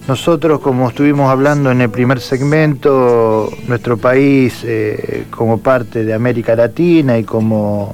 Nosotros, 0.07 0.61
como 0.61 0.89
estuvimos 0.89 1.29
hablando 1.29 1.71
en 1.71 1.81
el 1.81 1.89
primer 1.89 2.19
segmento, 2.21 3.49
nuestro 3.67 3.97
país 3.97 4.63
eh, 4.63 5.25
como 5.29 5.59
parte 5.59 6.03
de 6.03 6.13
América 6.13 6.55
Latina 6.55 7.17
y 7.17 7.25
como, 7.25 7.93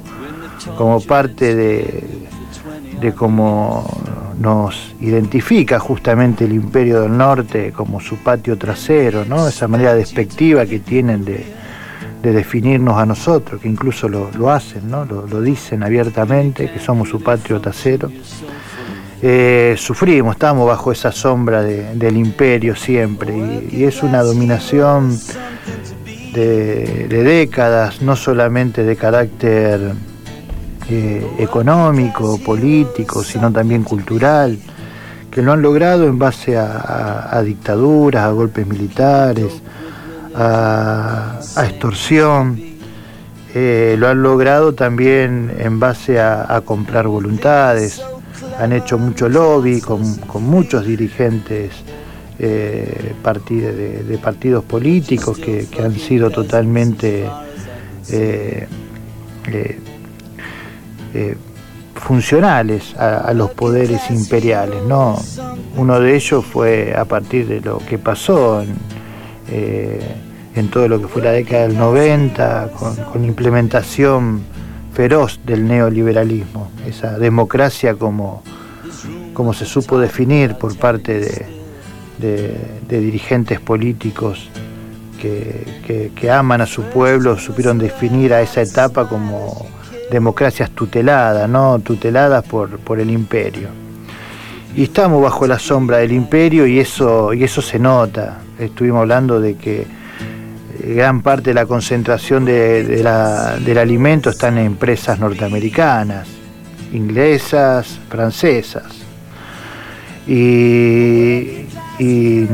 como 0.78 1.00
parte 1.00 1.54
de, 1.54 2.04
de 3.00 3.12
cómo 3.12 3.86
nos 4.38 4.94
identifica 5.00 5.80
justamente 5.80 6.44
el 6.44 6.52
Imperio 6.52 7.02
del 7.02 7.16
Norte 7.16 7.72
como 7.72 8.00
su 8.00 8.18
patio 8.18 8.56
trasero, 8.56 9.24
¿no? 9.24 9.48
esa 9.48 9.66
manera 9.66 9.94
despectiva 9.94 10.64
que 10.64 10.78
tienen 10.78 11.24
de, 11.24 11.55
de 12.26 12.32
definirnos 12.32 12.98
a 12.98 13.06
nosotros, 13.06 13.60
que 13.60 13.68
incluso 13.68 14.08
lo, 14.08 14.30
lo 14.36 14.50
hacen, 14.50 14.90
¿no? 14.90 15.04
lo, 15.04 15.28
lo 15.28 15.40
dicen 15.40 15.84
abiertamente, 15.84 16.68
que 16.72 16.80
somos 16.80 17.08
su 17.08 17.22
patio 17.22 17.60
trasero. 17.60 18.10
Eh, 19.22 19.76
sufrimos, 19.78 20.34
estamos 20.34 20.66
bajo 20.66 20.90
esa 20.90 21.12
sombra 21.12 21.62
de- 21.62 21.94
del 21.94 22.16
imperio 22.16 22.74
siempre 22.74 23.32
y, 23.70 23.84
es 23.84 24.02
una 24.02 24.22
dominación 24.22 25.16
de, 26.34 27.06
décadas, 27.08 28.02
no 28.02 28.16
solamente 28.16 28.82
de 28.82 28.96
carácter 28.96 29.92
eh, 30.90 31.26
económico, 31.38 32.38
político, 32.44 33.22
sino 33.22 33.50
también 33.52 33.84
cultural, 33.84 34.58
que 35.30 35.42
lo 35.42 35.52
han 35.52 35.62
logrado 35.62 36.06
en 36.08 36.18
base 36.18 36.56
a- 36.56 37.28
a 37.30 37.42
dictaduras, 37.42 38.24
a 38.24 38.30
golpes 38.32 38.66
militares, 38.66 39.62
a, 40.36 41.40
extorsión, 41.64 42.60
eh, 43.54 43.96
lo 43.98 44.08
han 44.08 44.22
logrado 44.22 44.74
también 44.74 45.54
en 45.58 45.80
base 45.80 46.20
a, 46.20 46.60
comprar 46.64 47.08
voluntades, 47.08 48.02
han 48.58 48.72
hecho 48.72 48.98
mucho 48.98 49.28
lobby 49.28 49.80
con, 49.80 50.02
muchos 50.42 50.86
dirigentes 50.86 51.72
eh, 52.38 53.14
de, 53.18 54.18
partidos 54.18 54.64
políticos 54.64 55.38
que, 55.38 55.66
han 55.82 55.94
sido 55.94 56.30
totalmente 56.30 57.28
eh, 58.10 58.66
eh, 61.14 61.36
funcionales 61.94 62.94
a, 62.96 63.32
los 63.32 63.50
poderes 63.50 64.10
imperiales. 64.10 64.82
¿no? 64.86 65.18
Uno 65.76 65.98
de 65.98 66.14
ellos 66.14 66.44
fue 66.44 66.94
a 66.94 67.04
partir 67.06 67.46
de 67.46 67.60
lo 67.60 67.78
que 67.78 67.98
pasó 67.98 68.62
en, 68.62 68.76
en 70.56 70.68
todo 70.68 70.88
lo 70.88 71.00
que 71.00 71.06
fue 71.06 71.22
la 71.22 71.32
década 71.32 71.68
del 71.68 71.76
90, 71.76 72.70
con, 73.12 73.24
implementación 73.24 74.42
feroz 74.94 75.38
del 75.44 75.68
neoliberalismo, 75.68 76.70
esa 76.86 77.18
democracia 77.18 77.94
como, 77.94 78.42
como 79.34 79.52
se 79.52 79.66
supo 79.66 79.98
definir 79.98 80.54
por 80.54 80.76
parte 80.78 81.46
de, 82.18 82.56
dirigentes 82.88 83.60
políticos 83.60 84.48
que, 85.20 86.30
aman 86.30 86.62
a 86.62 86.66
su 86.66 86.82
pueblo, 86.84 87.38
supieron 87.38 87.76
definir 87.76 88.32
a 88.32 88.40
esa 88.40 88.62
etapa 88.62 89.06
como 89.06 89.66
democracias 90.10 90.70
tuteladas, 90.70 91.48
¿no? 91.48 91.78
tuteladas 91.80 92.44
por, 92.44 92.78
por 92.78 92.98
el 92.98 93.10
imperio. 93.10 93.68
Y 94.74 94.84
estamos 94.84 95.22
bajo 95.22 95.46
la 95.46 95.58
sombra 95.58 95.98
del 95.98 96.12
imperio 96.12 96.66
y 96.66 96.78
eso, 96.78 97.34
y 97.34 97.44
eso 97.44 97.60
se 97.60 97.78
nota. 97.78 98.38
Estuvimos 98.58 99.00
hablando 99.00 99.40
de 99.40 99.56
que 99.56 99.86
gran 100.84 101.22
parte 101.22 101.50
de 101.50 101.54
la 101.54 101.66
concentración 101.66 102.44
de- 102.44 103.00
la- 103.02 103.56
del 103.58 103.78
alimento 103.78 104.30
está 104.30 104.48
en 104.48 104.58
empresas 104.58 105.18
norteamericanas, 105.18 106.28
inglesas, 106.92 107.98
francesas. 108.08 108.84
Y, 110.26 111.66
y- 111.98 112.48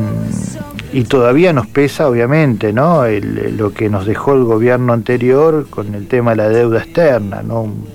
todavía 1.09 1.53
nos 1.53 1.67
pesa, 1.67 2.09
obviamente, 2.09 2.73
¿no? 2.73 3.05
Lo 3.07 3.73
que 3.73 3.89
nos 3.89 4.07
dejó 4.07 4.35
el 4.35 4.45
gobierno 4.45 4.93
anterior 4.93 5.67
con 5.69 5.95
el 5.95 6.07
tema 6.07 6.31
de 6.33 6.37
la 6.37 6.49
deuda 6.49 6.79
externa, 6.81 7.43
¿no? 7.43 7.63
Un, 7.63 7.87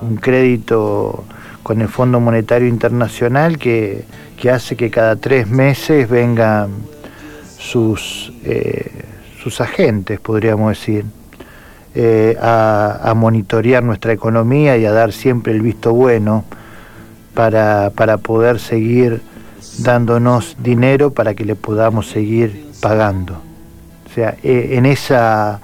un 0.00 0.16
crédito 0.16 1.24
con 1.62 1.80
el 1.80 1.88
Fondo 1.88 2.18
Monetario 2.20 2.66
Internacional 2.68 3.58
que, 3.58 4.04
que 4.36 4.50
hace 4.50 4.76
que 4.76 4.90
cada 4.90 5.16
tres 5.16 5.46
meses 5.46 6.08
vengan 6.08 6.70
sus, 7.58 8.32
eh, 8.44 8.90
sus 9.42 9.60
agentes, 9.60 10.20
podríamos 10.20 10.78
decir, 10.78 11.04
eh, 11.94 12.36
a, 12.40 13.00
a 13.02 13.14
monitorear 13.14 13.82
nuestra 13.82 14.12
economía 14.12 14.76
y 14.76 14.86
a 14.86 14.92
dar 14.92 15.12
siempre 15.12 15.52
el 15.52 15.60
visto 15.60 15.92
bueno 15.92 16.44
para, 17.34 17.90
para 17.90 18.18
poder 18.18 18.60
seguir 18.60 19.20
dándonos 19.78 20.56
dinero 20.62 21.10
para 21.10 21.34
que 21.34 21.44
le 21.44 21.54
podamos 21.54 22.08
seguir 22.08 22.70
pagando. 22.80 23.34
O 23.34 24.14
sea, 24.14 24.36
eh, 24.42 24.70
en 24.72 24.86
esa 24.86 25.60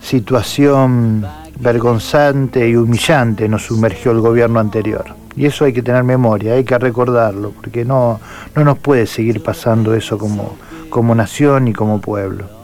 situación 0.00 1.26
vergonzante 1.60 2.68
y 2.68 2.76
humillante 2.76 3.48
nos 3.48 3.66
sumergió 3.66 4.12
el 4.12 4.20
gobierno 4.20 4.60
anterior. 4.60 5.04
Y 5.36 5.46
eso 5.46 5.64
hay 5.64 5.72
que 5.72 5.82
tener 5.82 6.04
memoria, 6.04 6.54
hay 6.54 6.64
que 6.64 6.78
recordarlo, 6.78 7.50
porque 7.50 7.84
no, 7.84 8.20
no 8.54 8.64
nos 8.64 8.78
puede 8.78 9.06
seguir 9.06 9.42
pasando 9.42 9.94
eso 9.94 10.16
como, 10.16 10.56
como 10.90 11.14
nación 11.14 11.68
y 11.68 11.72
como 11.72 12.00
pueblo. 12.00 12.63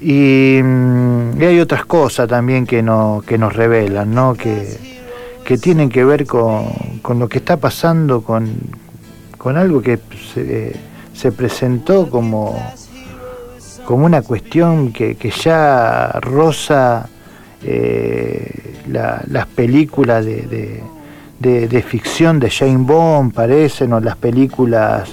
Y, 0.00 0.60
mm, 0.62 1.40
y 1.40 1.44
hay 1.44 1.60
otras 1.60 1.86
cosas 1.86 2.28
también 2.28 2.66
que, 2.66 2.82
no, 2.82 3.22
que 3.26 3.38
nos 3.38 3.54
revelan, 3.54 4.14
¿no? 4.14 4.34
que, 4.34 4.76
que 5.44 5.56
tienen 5.58 5.88
que 5.88 6.04
ver 6.04 6.26
con, 6.26 6.66
con 7.02 7.18
lo 7.18 7.28
que 7.28 7.38
está 7.38 7.56
pasando 7.56 8.20
con, 8.20 8.52
con 9.38 9.56
algo 9.56 9.80
que 9.80 9.98
se, 10.34 10.74
se 11.14 11.32
presentó 11.32 12.10
como, 12.10 12.60
como 13.86 14.04
una 14.04 14.20
cuestión 14.22 14.92
que, 14.92 15.14
que 15.14 15.30
ya 15.30 16.08
roza 16.20 17.08
eh, 17.64 18.50
la- 18.88 19.22
las 19.28 19.46
películas 19.46 20.24
de- 20.26 20.48
de 21.68 21.82
ficción 21.82 22.38
de 22.40 22.50
Jane 22.50 22.78
Bond, 22.78 23.32
parecen, 23.32 23.92
o 23.92 24.00
las 24.00 24.16
películas 24.16 25.10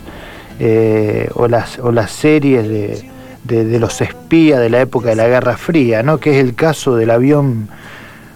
eh, 0.59 1.29
o, 1.35 1.47
las, 1.47 1.79
o 1.79 1.91
las 1.91 2.11
series 2.11 2.67
de, 2.67 3.09
de- 3.43 3.79
los 3.79 3.99
espías 4.01 4.59
de 4.59 4.69
la 4.69 4.81
época 4.81 5.09
de 5.09 5.15
la 5.15 5.27
Guerra 5.27 5.57
Fría, 5.57 6.01
¿no? 6.03 6.19
que 6.19 6.37
es 6.39 6.43
el 6.43 6.55
caso 6.55 6.95
del 6.95 7.09
avión 7.11 7.67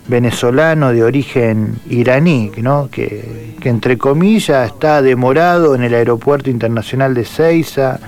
venezolano 0.07 0.91
de 0.93 1.03
origen 1.03 1.75
iraní, 1.89 2.51
¿no? 2.61 2.89
que, 2.91 3.55
entre 3.63 3.97
comillas 3.97 4.67
está 4.71 5.01
demorado 5.01 5.75
en 5.75 5.83
el 5.83 5.93
aeropuerto 5.93 6.49
internacional 6.49 7.13
de 7.13 7.25
Ceiza, 7.25 7.99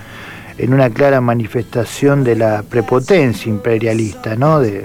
en 0.56 0.72
una 0.74 0.88
clara 0.90 1.20
manifestación 1.20 2.24
de 2.24 2.36
la 2.36 2.62
prepotencia 2.62 3.50
imperialista, 3.50 4.36
¿no? 4.36 4.60
de, 4.60 4.84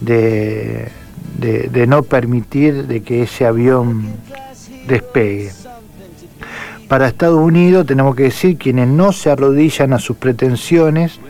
de, 0.00 0.88
de- 1.38 1.68
de 1.70 1.86
no 1.86 2.02
permitir 2.02 2.86
de 2.86 3.02
que 3.02 3.22
ese 3.22 3.46
avión 3.46 4.04
despegue. 4.86 5.52
Para 6.92 7.08
Estados 7.08 7.40
Unidos 7.40 7.86
tenemos 7.86 8.14
que 8.14 8.24
decir 8.24 8.58
quienes 8.58 8.86
no 8.86 9.12
se 9.12 9.30
arrodillan 9.30 9.94
a 9.94 9.98
sus 9.98 10.18
pretensiones, 10.18 11.20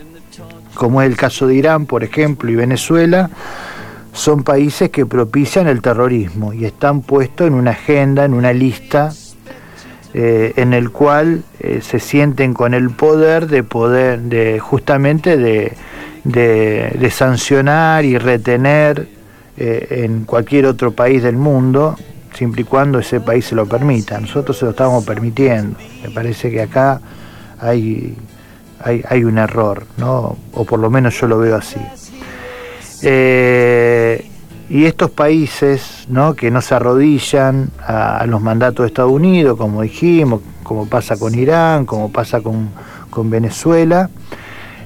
como 0.74 1.00
es 1.00 1.08
el 1.08 1.16
caso 1.16 1.46
de 1.46 1.54
Irán, 1.54 1.86
por 1.86 2.02
ejemplo, 2.02 2.50
y 2.50 2.56
Venezuela, 2.56 3.30
son 4.12 4.42
países 4.42 4.90
que 4.90 5.06
propician 5.06 5.68
el 5.68 5.80
terrorismo 5.80 6.52
y 6.52 6.64
están 6.64 7.02
puestos 7.02 7.46
en 7.46 7.54
una 7.54 7.70
agenda, 7.70 8.24
en 8.24 8.34
una 8.34 8.52
lista 8.52 9.12
eh, 10.14 10.52
en 10.56 10.72
el 10.72 10.90
cual 10.90 11.44
eh, 11.60 11.78
se 11.80 12.00
sienten 12.00 12.54
con 12.54 12.74
el 12.74 12.90
poder 12.90 13.46
de 13.46 13.62
poder, 13.62 14.18
de 14.18 14.58
justamente 14.58 15.36
de, 15.36 17.10
sancionar 17.12 18.04
y 18.04 18.18
retener 18.18 19.06
eh, 19.56 20.02
en 20.04 20.24
cualquier 20.24 20.66
otro 20.66 20.90
país 20.90 21.22
del 21.22 21.36
mundo, 21.36 21.94
siempre 22.34 22.62
y 22.62 22.64
cuando 22.64 22.98
ese 22.98 23.20
país 23.20 23.46
se 23.46 23.54
lo 23.54 23.66
permita. 23.66 24.18
Nosotros 24.20 24.58
se 24.58 24.64
lo 24.64 24.70
estamos 24.72 25.04
permitiendo. 25.04 25.78
Me 26.02 26.10
parece 26.10 26.50
que 26.50 26.62
acá 26.62 27.00
hay, 27.58 28.16
hay, 28.80 29.24
un 29.24 29.38
error, 29.38 29.86
¿no? 29.96 30.36
o 30.52 30.64
por 30.64 30.80
lo 30.80 30.90
menos 30.90 31.18
yo 31.20 31.26
lo 31.28 31.38
veo 31.38 31.56
así. 31.56 31.80
Eh, 33.02 34.28
y 34.68 34.84
estos 34.84 35.10
países 35.10 36.06
¿no? 36.08 36.34
que 36.34 36.50
no 36.50 36.60
se 36.60 36.74
arrodillan 36.74 37.70
a, 37.84 38.18
a 38.18 38.26
los 38.26 38.40
mandatos 38.40 38.84
de 38.84 38.86
Estados 38.88 39.12
Unidos, 39.12 39.58
como 39.58 39.82
dijimos, 39.82 40.40
como 40.62 40.86
pasa 40.86 41.16
con 41.16 41.34
Irán, 41.34 41.84
como 41.84 42.10
pasa 42.10 42.40
con, 42.40 42.70
con 43.10 43.28
Venezuela, 43.30 44.08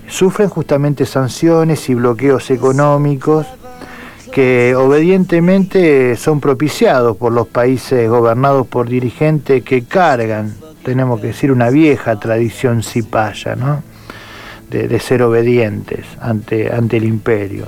sufren 0.08 0.48
justamente 0.48 1.06
sanciones 1.06 1.88
y 1.88 1.94
bloqueos 1.94 2.50
económicos 2.50 3.46
que 4.36 4.74
obedientemente 4.76 6.14
son 6.14 6.42
propiciados 6.42 7.16
por 7.16 7.32
los 7.32 7.46
países 7.46 8.06
gobernados 8.06 8.66
por 8.66 8.86
dirigentes 8.86 9.62
que 9.62 9.84
cargan, 9.84 10.52
tenemos 10.82 11.22
que 11.22 11.28
decir, 11.28 11.50
una 11.50 11.70
vieja 11.70 12.20
tradición 12.20 12.82
cipaya, 12.82 13.56
¿no? 13.56 13.82
de, 14.68 15.00
ser 15.00 15.22
obedientes 15.22 16.04
ante, 16.20 16.70
ante 16.70 16.98
el 16.98 17.04
imperio 17.04 17.64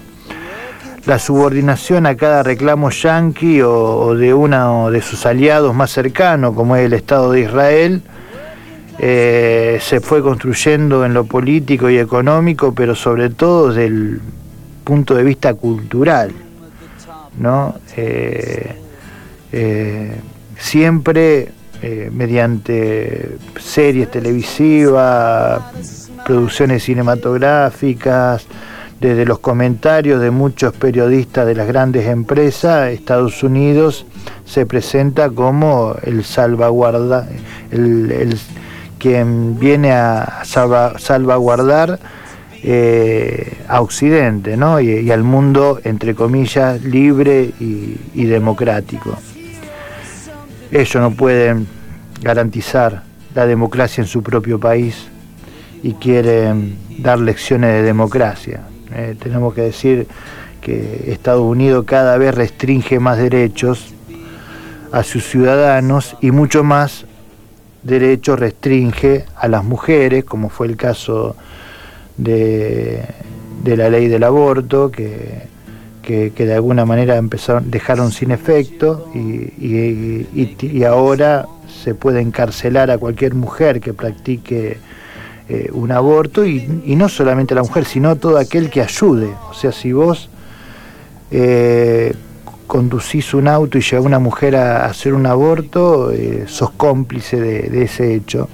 la 1.06 1.18
subordinación 1.18 2.04
a 2.04 2.16
cada 2.16 2.42
reclamo 2.42 2.90
yanqui 2.90 3.62
o, 3.62 3.72
o 3.72 4.14
de 4.14 4.34
uno 4.34 4.90
de 4.90 5.00
sus 5.00 5.24
aliados 5.24 5.74
más 5.74 5.90
cercanos, 5.90 6.54
como 6.54 6.76
es 6.76 6.84
el 6.84 6.92
Estado 6.92 7.32
de 7.32 7.40
Israel, 7.40 8.02
eh, 8.98 9.78
se 9.80 10.00
fue 10.00 10.20
construyendo 10.20 11.06
en 11.06 11.14
lo 11.14 11.24
político 11.24 11.88
y 11.88 11.96
económico, 11.96 12.74
pero 12.74 12.94
sobre 12.94 13.30
todo 13.30 13.68
desde 13.68 13.86
el 13.86 14.20
punto 14.84 15.14
de 15.14 15.24
vista 15.24 15.54
cultural, 15.54 16.30
¿no? 17.38 17.74
Eh, 17.96 18.74
eh, 19.52 20.12
siempre 20.58 21.52
eh, 21.82 22.10
mediante 22.12 23.36
series 23.58 24.10
televisivas, 24.10 25.62
producciones 26.26 26.82
cinematográficas, 26.84 28.46
desde 29.00 29.24
los 29.24 29.38
comentarios 29.38 30.20
de 30.20 30.32
muchos 30.32 30.72
periodistas 30.74 31.46
de 31.46 31.54
las 31.54 31.68
grandes 31.68 32.06
empresas, 32.08 32.90
Estados 32.90 33.42
Unidos 33.44 34.04
se 34.44 34.66
presenta 34.66 35.30
como 35.30 35.94
el 36.02 36.24
salvaguarda, 36.24 37.28
el, 37.70 38.10
el- 38.10 38.38
quien 38.98 39.56
viene 39.60 39.92
a 39.92 40.40
salva- 40.44 40.98
salvaguardar 40.98 42.00
eh, 42.62 43.58
a 43.68 43.80
Occidente 43.80 44.56
¿no? 44.56 44.80
y, 44.80 45.10
al 45.10 45.22
mundo, 45.22 45.80
entre 45.84 46.14
comillas, 46.14 46.82
libre 46.82 47.52
y, 47.60 47.96
y 48.14 48.24
democrático. 48.24 49.16
Ellos 50.70 50.96
no 50.96 51.12
pueden 51.12 51.66
garantizar 52.22 53.02
la 53.34 53.46
democracia 53.46 54.02
en 54.02 54.08
su 54.08 54.22
propio 54.22 54.58
país 54.58 55.08
y 55.82 55.94
quieren 55.94 56.76
dar 56.98 57.18
lecciones 57.20 57.72
de 57.72 57.82
democracia. 57.82 58.62
Eh, 58.94 59.16
tenemos 59.18 59.54
que 59.54 59.62
decir 59.62 60.06
que 60.60 61.12
Estados 61.12 61.42
Unidos 61.42 61.84
cada 61.86 62.18
vez 62.18 62.34
restringe 62.34 62.98
más 62.98 63.18
derechos 63.18 63.94
a 64.92 65.02
sus 65.02 65.24
ciudadanos 65.24 66.16
y 66.20 66.30
mucho 66.30 66.64
más 66.64 67.04
derechos 67.82 68.38
restringe 68.38 69.24
a 69.36 69.48
las 69.48 69.64
mujeres, 69.64 70.24
como 70.24 70.48
fue 70.48 70.66
el 70.66 70.76
caso 70.76 71.36
de, 72.18 73.02
de 73.64 73.76
la 73.76 73.88
ley 73.88 74.08
del 74.08 74.24
aborto, 74.24 74.90
que, 74.90 75.48
que, 76.02 76.30
de 76.30 76.54
alguna 76.54 76.84
manera 76.84 77.16
empezaron, 77.16 77.70
dejaron 77.70 78.12
sin 78.12 78.30
efecto 78.30 79.08
y, 79.14 79.18
y- 79.64 80.56
y- 80.62 80.84
ahora 80.84 81.46
se 81.82 81.94
puede 81.94 82.20
encarcelar 82.20 82.90
a 82.90 82.96
cualquier 82.98 83.34
mujer 83.34 83.80
que 83.80 83.92
practique 83.92 84.78
eh, 85.50 85.68
un 85.72 85.92
aborto 85.92 86.44
y, 86.46 86.82
y 86.84 86.96
no 86.96 87.08
solamente 87.08 87.54
la 87.54 87.62
mujer, 87.62 87.84
sino 87.84 88.16
todo 88.16 88.38
aquel 88.38 88.70
que 88.70 88.80
ayude. 88.82 89.30
O 89.50 89.54
sea, 89.54 89.70
si 89.72 89.92
vos 89.92 90.28
eh, 91.30 92.14
conducís 92.66 93.34
un 93.34 93.48
auto 93.48 93.78
y 93.78 93.82
lleva 93.82 94.02
una 94.02 94.18
mujer 94.18 94.56
a 94.56 94.86
hacer 94.86 95.12
un 95.14 95.26
aborto, 95.26 96.10
eh, 96.12 96.44
sos 96.46 96.70
cómplice 96.70 97.38
de 97.40 97.82
ese 97.82 98.14
hecho. 98.14 98.48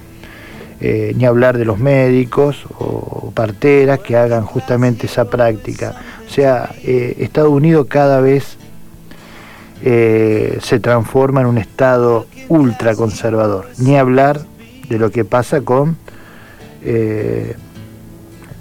Eh, 0.81 1.13
ni 1.17 1.25
hablar 1.25 1.57
de 1.57 1.65
los 1.65 1.79
médicos 1.79 2.67
o 2.79 3.31
parteras 3.33 4.01
que 4.01 4.17
hagan 4.17 4.45
justamente 4.45 5.07
esa 5.07 5.31
práctica. 5.31 5.95
O 6.27 6.31
sea, 6.31 6.75
eh, 6.83 7.17
Estados 7.21 7.51
Unidos 7.51 7.87
cada 7.89 8.21
vez 8.21 8.57
eh, 9.83 10.59
se 10.61 10.81
transforma 10.81 11.43
en 11.43 11.47
un 11.47 11.59
Estado 11.59 12.27
ultraconservador. 12.49 13.69
Ni 13.79 13.97
hablar 13.97 14.41
de 14.89 14.99
lo 14.99 15.11
que 15.11 15.25
pasa 15.25 15.61
con 15.63 15.97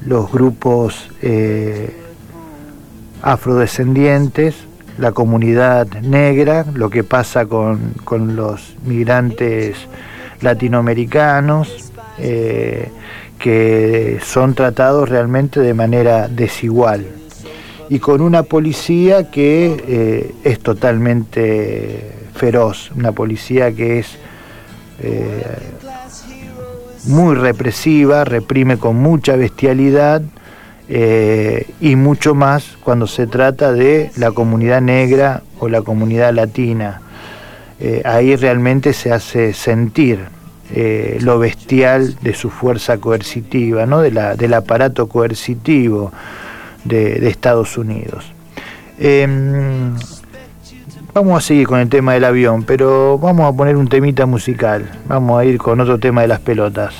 los 0.05 0.31
grupos 0.31 1.09
afrodescendientes, 3.21 4.55
la 4.97 5.11
comunidad 5.11 5.87
negra, 6.01 6.65
lo 6.73 6.89
que 6.89 7.03
pasa 7.03 7.47
con, 7.47 7.95
con 8.05 8.37
los 8.37 8.75
migrantes 8.85 9.75
latinoamericanos, 10.39 11.92
eh, 12.17 12.89
que 13.39 14.19
son 14.23 14.53
tratados 14.53 15.09
realmente 15.09 15.59
de 15.59 15.73
manera 15.73 16.27
desigual 16.27 17.07
y 17.89 17.99
con 17.99 18.21
una 18.21 18.43
policía 18.43 19.31
que 19.31 19.83
eh, 19.87 20.35
es 20.43 20.59
totalmente 20.59 22.11
feroz, 22.35 22.91
una 22.95 23.11
policía 23.11 23.71
que 23.73 23.99
es 23.99 24.17
eh, 25.01 25.43
muy 27.05 27.35
represiva, 27.35 28.23
reprime 28.23 28.77
con 28.77 28.95
mucha 28.95 29.35
bestialidad 29.35 30.21
y 31.79 31.95
mucho 31.95 32.35
más 32.35 32.77
cuando 32.83 33.07
se 33.07 33.25
trata 33.25 33.73
de 33.73 34.11
la 34.15 34.31
comunidad 34.31 34.79
negra 34.79 35.41
o 35.59 35.67
la 35.67 35.81
comunidad 35.81 36.33
latina. 36.33 37.01
Ahí 38.05 38.35
realmente 38.35 38.93
se 38.93 39.11
hace 39.11 39.53
sentir 39.53 40.19
eh, 40.71 41.17
lo 41.21 41.39
bestial 41.39 42.15
de 42.21 42.33
su 42.33 42.49
fuerza 42.49 42.97
coercitiva, 42.97 43.85
¿no? 43.85 44.01
de 44.01 44.11
la, 44.11 44.35
del 44.35 44.53
aparato 44.53 45.07
coercitivo 45.07 46.11
de, 46.83 47.19
de 47.19 47.29
Estados 47.29 47.77
Unidos. 47.77 48.25
Em, 48.99 49.95
vamos 51.13 51.37
a 51.37 51.41
seguir 51.41 51.67
con 51.67 51.79
el 51.79 51.89
tema 51.89 52.13
del 52.13 52.23
avión, 52.23 52.63
pero 52.63 53.17
vamos 53.17 53.51
a 53.51 53.55
poner 53.55 53.75
un 53.75 53.87
temita 53.87 54.25
musical. 54.25 54.89
Vamos 55.07 55.39
a 55.39 55.45
ir 55.45 55.57
con 55.57 55.79
otro 55.79 55.99
tema 55.99 56.21
de 56.21 56.27
las 56.27 56.39
pelotas. 56.39 56.93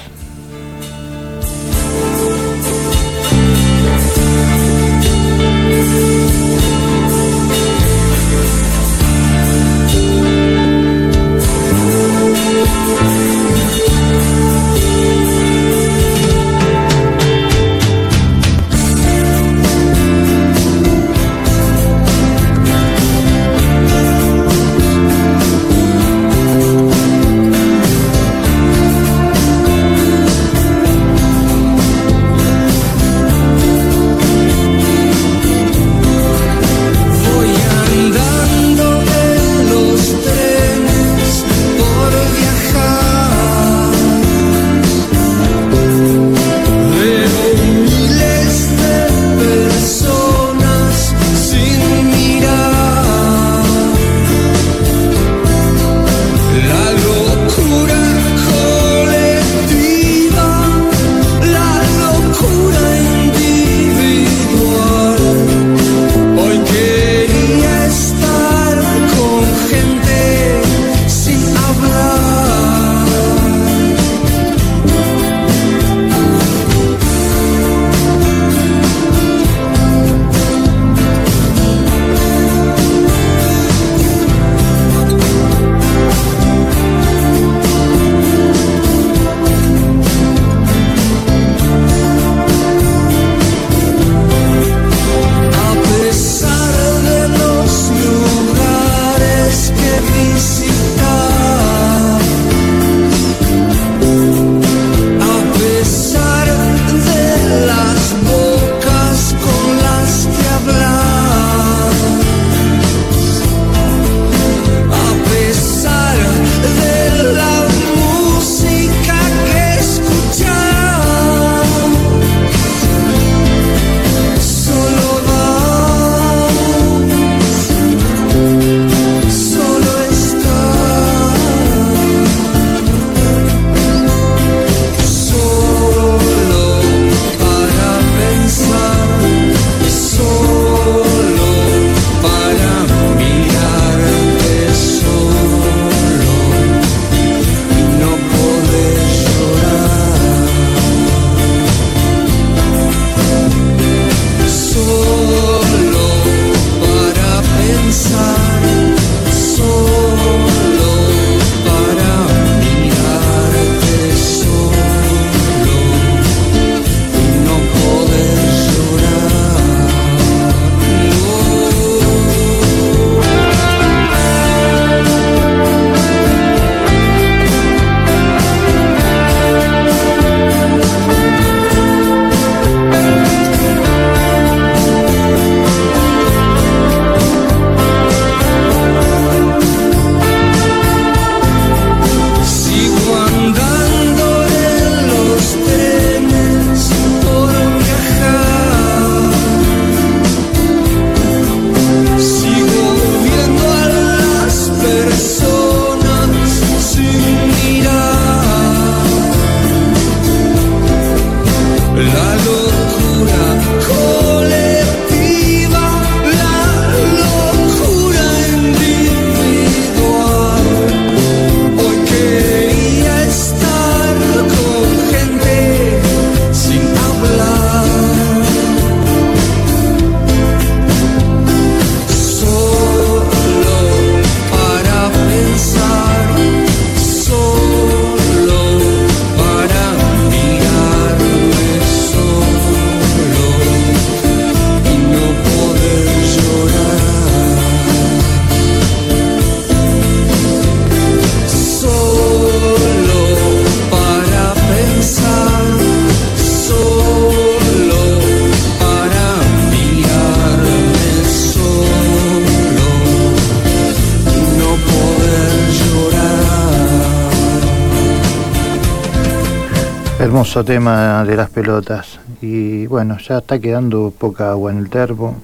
Hermoso 270.54 270.72
tema 270.72 271.26
de 271.26 271.36
las 271.36 271.50
pelotas. 271.50 272.20
Y 272.40 272.86
bueno, 272.86 273.18
ya 273.18 273.40
está 273.40 273.58
quedando 273.58 274.14
poca 274.16 274.52
agua 274.52 274.72
en 274.72 274.78
el 274.78 274.88
termo. 274.88 275.36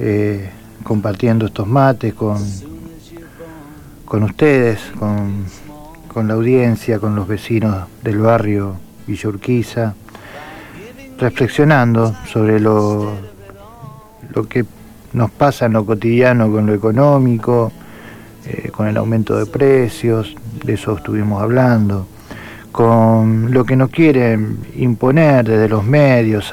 Eh, 0.00 0.50
compartiendo 0.82 1.46
estos 1.46 1.68
mates 1.68 2.12
con, 2.12 2.38
con 4.04 4.24
ustedes, 4.24 4.80
con, 4.98 5.44
con 6.12 6.26
la 6.26 6.34
audiencia, 6.34 6.98
con 6.98 7.14
los 7.14 7.28
vecinos 7.28 7.86
del 8.02 8.18
barrio 8.18 8.74
Villurquiza, 9.06 9.94
reflexionando 11.16 12.16
sobre 12.26 12.58
lo, 12.58 13.12
lo 14.34 14.48
que 14.48 14.64
nos 15.12 15.30
pasa 15.30 15.66
en 15.66 15.74
lo 15.74 15.86
cotidiano 15.86 16.50
con 16.50 16.66
lo 16.66 16.74
económico, 16.74 17.70
eh, 18.44 18.70
con 18.72 18.88
el 18.88 18.96
aumento 18.96 19.38
de 19.38 19.46
precios, 19.46 20.34
de 20.64 20.74
eso 20.74 20.96
estuvimos 20.96 21.40
hablando, 21.40 22.08
con 22.78 23.52
lo 23.52 23.64
que 23.64 23.74
nos 23.74 23.90
quieren 23.90 24.58
imponer 24.76 25.44
desde 25.48 25.68
los 25.68 25.82
medios 25.82 26.52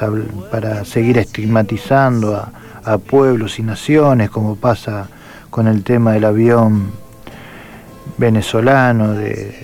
para 0.50 0.84
seguir 0.84 1.18
estigmatizando 1.18 2.34
a, 2.34 2.98
pueblos 2.98 3.60
y 3.60 3.62
naciones, 3.62 4.28
como 4.30 4.56
pasa 4.56 5.08
con 5.50 5.68
el 5.68 5.84
tema 5.84 6.14
del 6.14 6.24
avión 6.24 6.90
venezolano 8.18 9.12
de, 9.12 9.54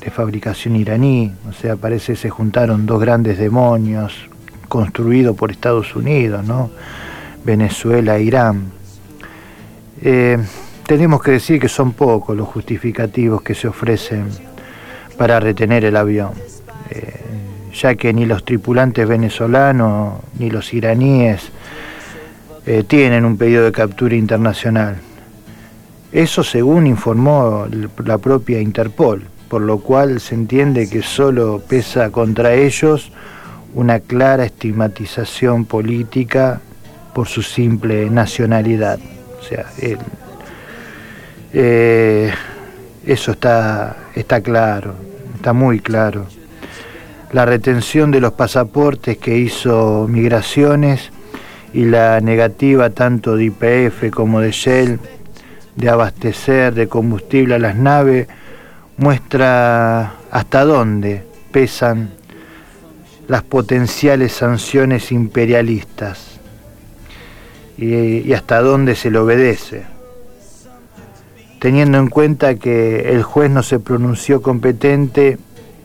de 0.00 0.10
fabricación 0.10 0.76
iraní, 0.76 1.30
o 1.46 1.52
sea, 1.52 1.76
parece 1.76 2.14
que 2.14 2.20
se 2.20 2.30
juntaron 2.30 2.86
dos 2.86 2.98
grandes 2.98 3.36
demonios 3.36 4.14
construidos 4.68 5.36
por 5.36 5.50
Estados 5.50 5.94
Unidos, 5.94 6.42
¿no? 6.42 6.70
Venezuela 7.44 8.16
e 8.16 8.22
Irán. 8.22 8.72
Eh, 10.00 10.38
tenemos 10.86 11.22
que 11.22 11.32
decir 11.32 11.60
que 11.60 11.68
son 11.68 11.92
pocos 11.92 12.34
los 12.34 12.48
justificativos 12.48 13.42
que 13.42 13.54
se 13.54 13.68
ofrecen 13.68 14.51
para 15.16 15.40
retener 15.40 15.84
el 15.84 15.96
avión, 15.96 16.30
eh, 16.90 17.20
ya 17.74 17.94
que 17.94 18.12
ni 18.12 18.26
los 18.26 18.44
tripulantes 18.44 19.06
venezolanos 19.06 20.20
ni 20.38 20.50
los 20.50 20.72
iraníes 20.74 21.50
eh, 22.66 22.84
tienen 22.86 23.24
un 23.24 23.36
pedido 23.36 23.64
de 23.64 23.72
captura 23.72 24.14
internacional. 24.14 24.96
Eso 26.12 26.44
según 26.44 26.86
informó 26.86 27.66
la 28.04 28.18
propia 28.18 28.60
Interpol, 28.60 29.24
por 29.48 29.62
lo 29.62 29.78
cual 29.78 30.20
se 30.20 30.34
entiende 30.34 30.88
que 30.88 31.02
solo 31.02 31.62
pesa 31.66 32.10
contra 32.10 32.54
ellos 32.54 33.10
una 33.74 34.00
clara 34.00 34.44
estigmatización 34.44 35.64
política 35.64 36.60
por 37.14 37.28
su 37.28 37.42
simple 37.42 38.10
nacionalidad. 38.10 38.98
O 39.40 39.42
sea, 39.42 39.66
eh, 41.52 42.30
eso 43.06 43.32
está, 43.32 43.96
está 44.14 44.40
claro, 44.40 44.94
está 45.34 45.52
muy 45.52 45.80
claro. 45.80 46.26
La 47.32 47.46
retención 47.46 48.10
de 48.10 48.20
los 48.20 48.32
pasaportes 48.32 49.16
que 49.18 49.38
hizo 49.38 50.06
Migraciones 50.08 51.10
y 51.72 51.84
la 51.84 52.20
negativa 52.20 52.90
tanto 52.90 53.36
de 53.36 53.44
IPF 53.44 54.10
como 54.10 54.40
de 54.40 54.50
Shell 54.50 55.00
de 55.76 55.88
abastecer 55.88 56.74
de 56.74 56.88
combustible 56.88 57.54
a 57.54 57.58
las 57.58 57.76
naves 57.76 58.28
muestra 58.98 60.14
hasta 60.30 60.64
dónde 60.64 61.24
pesan 61.50 62.10
las 63.28 63.42
potenciales 63.42 64.32
sanciones 64.32 65.12
imperialistas 65.12 66.40
y, 67.78 68.32
hasta 68.32 68.60
dónde 68.60 68.94
se 68.94 69.10
le 69.10 69.18
obedece, 69.18 69.84
teniendo 71.62 71.98
en 71.98 72.08
cuenta 72.08 72.56
que 72.56 73.12
el 73.12 73.22
juez 73.22 73.48
no 73.48 73.62
se 73.62 73.78
pronunció 73.78 74.42
competente 74.42 75.38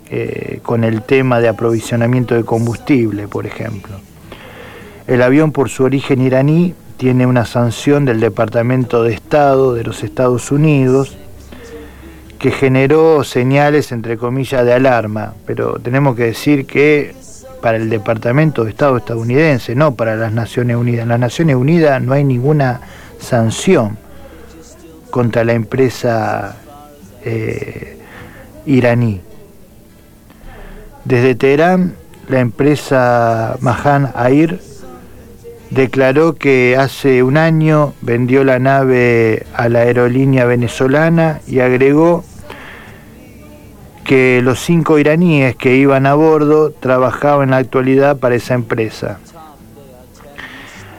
eh, 0.10 0.60
con 0.64 0.84
el 0.84 1.04
tema 1.04 1.40
de 1.40 1.50
aprovisionamiento 1.50 2.34
de 2.34 2.44
combustible, 2.44 3.28
por 3.28 3.46
ejemplo. 3.46 3.98
El 5.06 5.22
avión, 5.22 5.52
por 5.52 5.70
su 5.70 5.84
origen 5.84 6.20
iraní, 6.20 6.74
tiene 6.98 7.28
una 7.28 7.46
sanción 7.46 8.06
del 8.06 8.20
Departamento 8.20 9.04
de 9.04 9.14
Estado 9.14 9.76
de 9.76 9.84
los 9.84 10.04
Estados 10.04 10.52
Unidos 10.52 11.16
que 12.40 12.50
generó 12.50 13.24
señales, 13.24 13.92
entre 13.92 14.18
comillas, 14.18 14.66
de 14.66 14.74
alarma, 14.74 15.36
pero 15.46 15.78
tenemos 15.78 16.16
que 16.16 16.24
decir 16.24 16.66
que 16.66 17.14
para 17.62 17.78
el 17.78 17.92
Departamento 17.92 18.64
de 18.64 18.72
Estado 18.72 18.98
estadounidense, 18.98 19.76
no 19.76 19.94
para 19.94 20.16
las 20.16 20.34
Naciones 20.34 20.76
Unidas. 20.76 21.04
En 21.04 21.10
las 21.10 21.20
Naciones 21.20 21.56
Unidas 21.56 22.02
no 22.02 22.14
hay 22.14 22.24
ninguna 22.24 22.82
sanción 23.20 24.07
contra 25.18 25.44
la 25.44 25.54
empresa 25.54 26.58
eh, 27.26 27.98
iraní. 28.68 29.20
Desde 31.06 31.34
Teherán, 31.34 31.96
la 32.30 32.40
empresa 32.40 33.58
Mahan 33.60 34.14
Air 34.16 34.60
declaró 35.72 36.36
que 36.36 36.78
hace 36.78 37.24
un 37.24 37.38
año 37.38 37.96
vendió 38.02 38.44
la 38.44 38.60
nave 38.60 39.48
a 39.56 39.70
la 39.70 39.80
aerolínea 39.80 40.46
venezolana 40.46 41.42
y 41.48 41.62
agregó 41.62 42.24
que 44.04 44.42
los 44.44 44.60
cinco 44.60 45.00
iraníes 45.00 45.56
que 45.56 45.78
iban 45.78 46.06
a 46.06 46.14
bordo 46.14 46.70
trabajaban 46.70 47.46
en 47.46 47.52
la 47.52 47.58
actualidad 47.58 48.18
para 48.18 48.36
esa 48.36 48.54
empresa. 48.54 49.18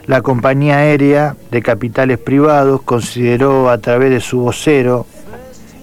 La 0.09 0.23
compañía 0.23 0.77
aérea 0.77 1.35
de 1.51 1.61
capitales 1.61 2.17
privados 2.17 2.81
consideró 2.81 3.69
a 3.69 3.77
través 3.77 4.09
de 4.09 4.21
su 4.21 4.39
vocero, 4.39 5.05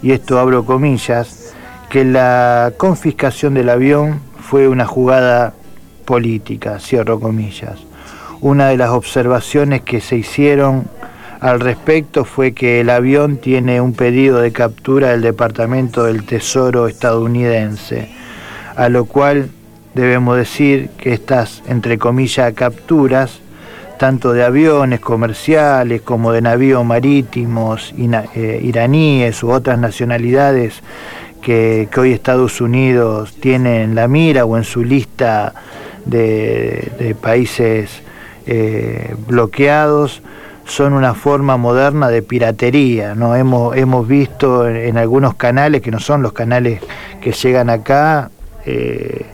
y 0.02 0.10
esto 0.10 0.40
abro 0.40 0.64
comillas, 0.64 1.54
que 1.90 2.04
la 2.04 2.72
confiscación 2.76 3.54
del 3.54 3.68
avión 3.68 4.18
fue 4.40 4.66
una 4.66 4.84
jugada 4.84 5.54
política, 6.04 6.80
cierro 6.80 7.20
comillas. 7.20 7.78
Una 8.40 8.66
de 8.66 8.76
las 8.76 8.90
observaciones 8.90 9.82
que 9.82 10.00
se 10.00 10.16
hicieron 10.16 10.88
al 11.38 11.60
respecto 11.60 12.24
fue 12.24 12.50
que 12.50 12.80
el 12.80 12.90
avión 12.90 13.36
tiene 13.36 13.80
un 13.80 13.92
pedido 13.92 14.40
de 14.40 14.50
captura 14.50 15.10
del 15.10 15.22
Departamento 15.22 16.02
del 16.02 16.26
Tesoro 16.26 16.88
estadounidense, 16.88 18.08
a 18.74 18.88
lo 18.88 19.04
cual 19.04 19.50
debemos 19.94 20.36
decir 20.36 20.90
que 20.98 21.12
estas, 21.12 21.62
entre 21.68 21.96
comillas, 21.96 22.52
capturas, 22.54 23.40
tanto 23.98 24.32
de 24.32 24.44
aviones 24.44 25.00
comerciales 25.00 26.02
como 26.02 26.32
de 26.32 26.42
navíos 26.42 26.84
marítimos 26.84 27.94
eh, 27.96 28.60
iraníes 28.62 29.42
u 29.42 29.50
otras 29.50 29.78
nacionalidades 29.78 30.82
que, 31.40 31.88
hoy 31.96 32.12
Estados 32.12 32.60
Unidos 32.60 33.34
tiene 33.40 33.82
en 33.82 33.94
la 33.94 34.08
mira 34.08 34.44
o 34.44 34.56
en 34.56 34.64
su 34.64 34.82
lista 34.82 35.54
de, 36.04 37.16
países 37.20 38.02
eh, 38.46 39.14
bloqueados, 39.26 40.22
son 40.64 40.92
una 40.92 41.14
forma 41.14 41.56
moderna 41.56 42.08
de 42.08 42.22
piratería. 42.22 43.14
¿no? 43.14 43.36
Hemos, 43.36 43.76
hemos 43.76 44.08
visto 44.08 44.68
en, 44.68 44.98
algunos 44.98 45.34
canales, 45.34 45.82
que 45.82 45.90
no 45.90 46.00
son 46.00 46.22
los 46.22 46.32
canales 46.32 46.80
que 47.20 47.32
llegan 47.32 47.70
acá, 47.70 48.30
eh, 48.64 49.26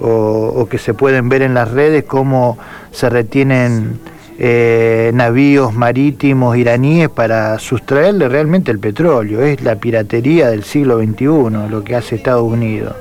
o, 0.00 0.66
que 0.70 0.78
se 0.78 0.94
pueden 0.94 1.28
ver 1.28 1.42
en 1.42 1.54
las 1.54 1.70
redes, 1.70 2.04
cómo 2.04 2.58
se 2.92 3.08
retienen 3.08 3.98
eh, 4.38 5.10
navíos 5.14 5.74
marítimos 5.74 6.56
iraníes 6.56 7.08
para 7.08 7.58
sustraerle 7.58 8.28
realmente 8.28 8.70
el 8.70 8.78
petróleo. 8.78 9.42
Es 9.42 9.62
la 9.62 9.76
piratería 9.76 10.50
del 10.50 10.64
siglo 10.64 10.98
XXI 10.98 11.24
lo 11.68 11.84
que 11.84 11.96
hace 11.96 12.16
Estados 12.16 12.44
Unidos 12.44 12.94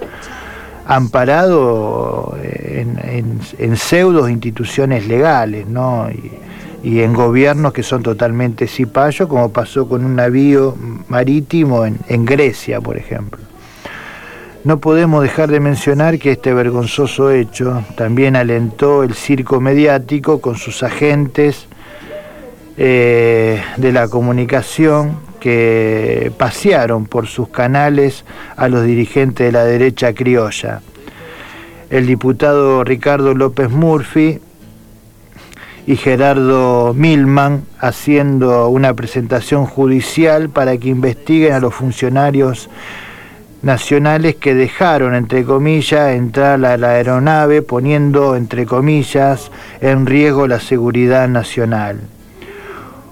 amparado 0.86 2.36
en, 2.42 2.98
en, 2.98 3.40
en 3.60 3.78
pseudos 3.78 4.32
instituciones 4.32 5.08
legales, 5.08 5.68
¿no? 5.68 6.08
y 6.84 7.02
en 7.02 7.14
gobiernos 7.14 7.74
que 7.74 7.84
son 7.84 8.04
totalmente 8.04 8.68
cipayos, 8.68 9.28
como 9.28 9.52
pasó 9.52 9.88
con 9.88 10.06
un 10.06 10.16
navío 10.16 10.76
marítimo 11.08 11.86
en, 11.86 12.26
Grecia, 12.26 12.80
por 12.80 12.98
ejemplo. 12.98 13.40
No 14.66 14.80
podemos 14.80 15.24
dejar 15.24 15.50
de 15.50 15.62
mencionar 15.62 16.20
que 16.20 16.34
este 16.34 16.54
vergonzoso 16.54 17.32
hecho 17.32 17.86
también 17.96 18.36
alentó 18.36 19.04
el 19.04 19.14
circo 19.14 19.62
mediático 19.62 20.42
con 20.42 20.58
sus 20.58 20.84
agentes 20.84 21.68
eh, 22.78 23.64
de 23.78 23.92
la 23.94 24.10
comunicación 24.10 25.18
que 25.40 26.34
pasearon 26.38 27.06
por 27.06 27.28
sus 27.28 27.48
canales 27.48 28.26
a 28.58 28.68
los 28.68 28.84
dirigentes 28.84 29.48
de 29.48 29.52
la 29.54 29.64
derecha 29.64 30.14
criolla. 30.14 30.82
El 31.90 32.06
diputado 32.06 32.84
Ricardo 32.84 33.34
López 33.34 33.70
Murphy 33.70 34.42
y 35.88 35.96
Gerardo 35.96 36.94
Milman 36.94 37.64
haciendo 37.80 38.68
una 38.68 38.94
presentación 38.94 39.66
judicial 39.66 40.50
para 40.50 40.78
que 40.78 40.90
investiguen 40.90 41.54
a 41.54 41.62
los 41.62 41.74
funcionarios 41.74 42.70
nacionales 43.62 44.36
que 44.36 44.56
dejaron, 44.56 45.16
entre 45.16 45.44
comillas, 45.44 46.14
entrar 46.14 46.64
a 46.66 46.78
la 46.78 46.90
aeronave 46.92 47.62
poniendo, 47.62 48.36
entre 48.36 48.66
comillas, 48.66 49.52
en 49.82 50.06
riesgo 50.06 50.48
la 50.48 50.60
seguridad 50.60 51.28
nacional. 51.28 52.00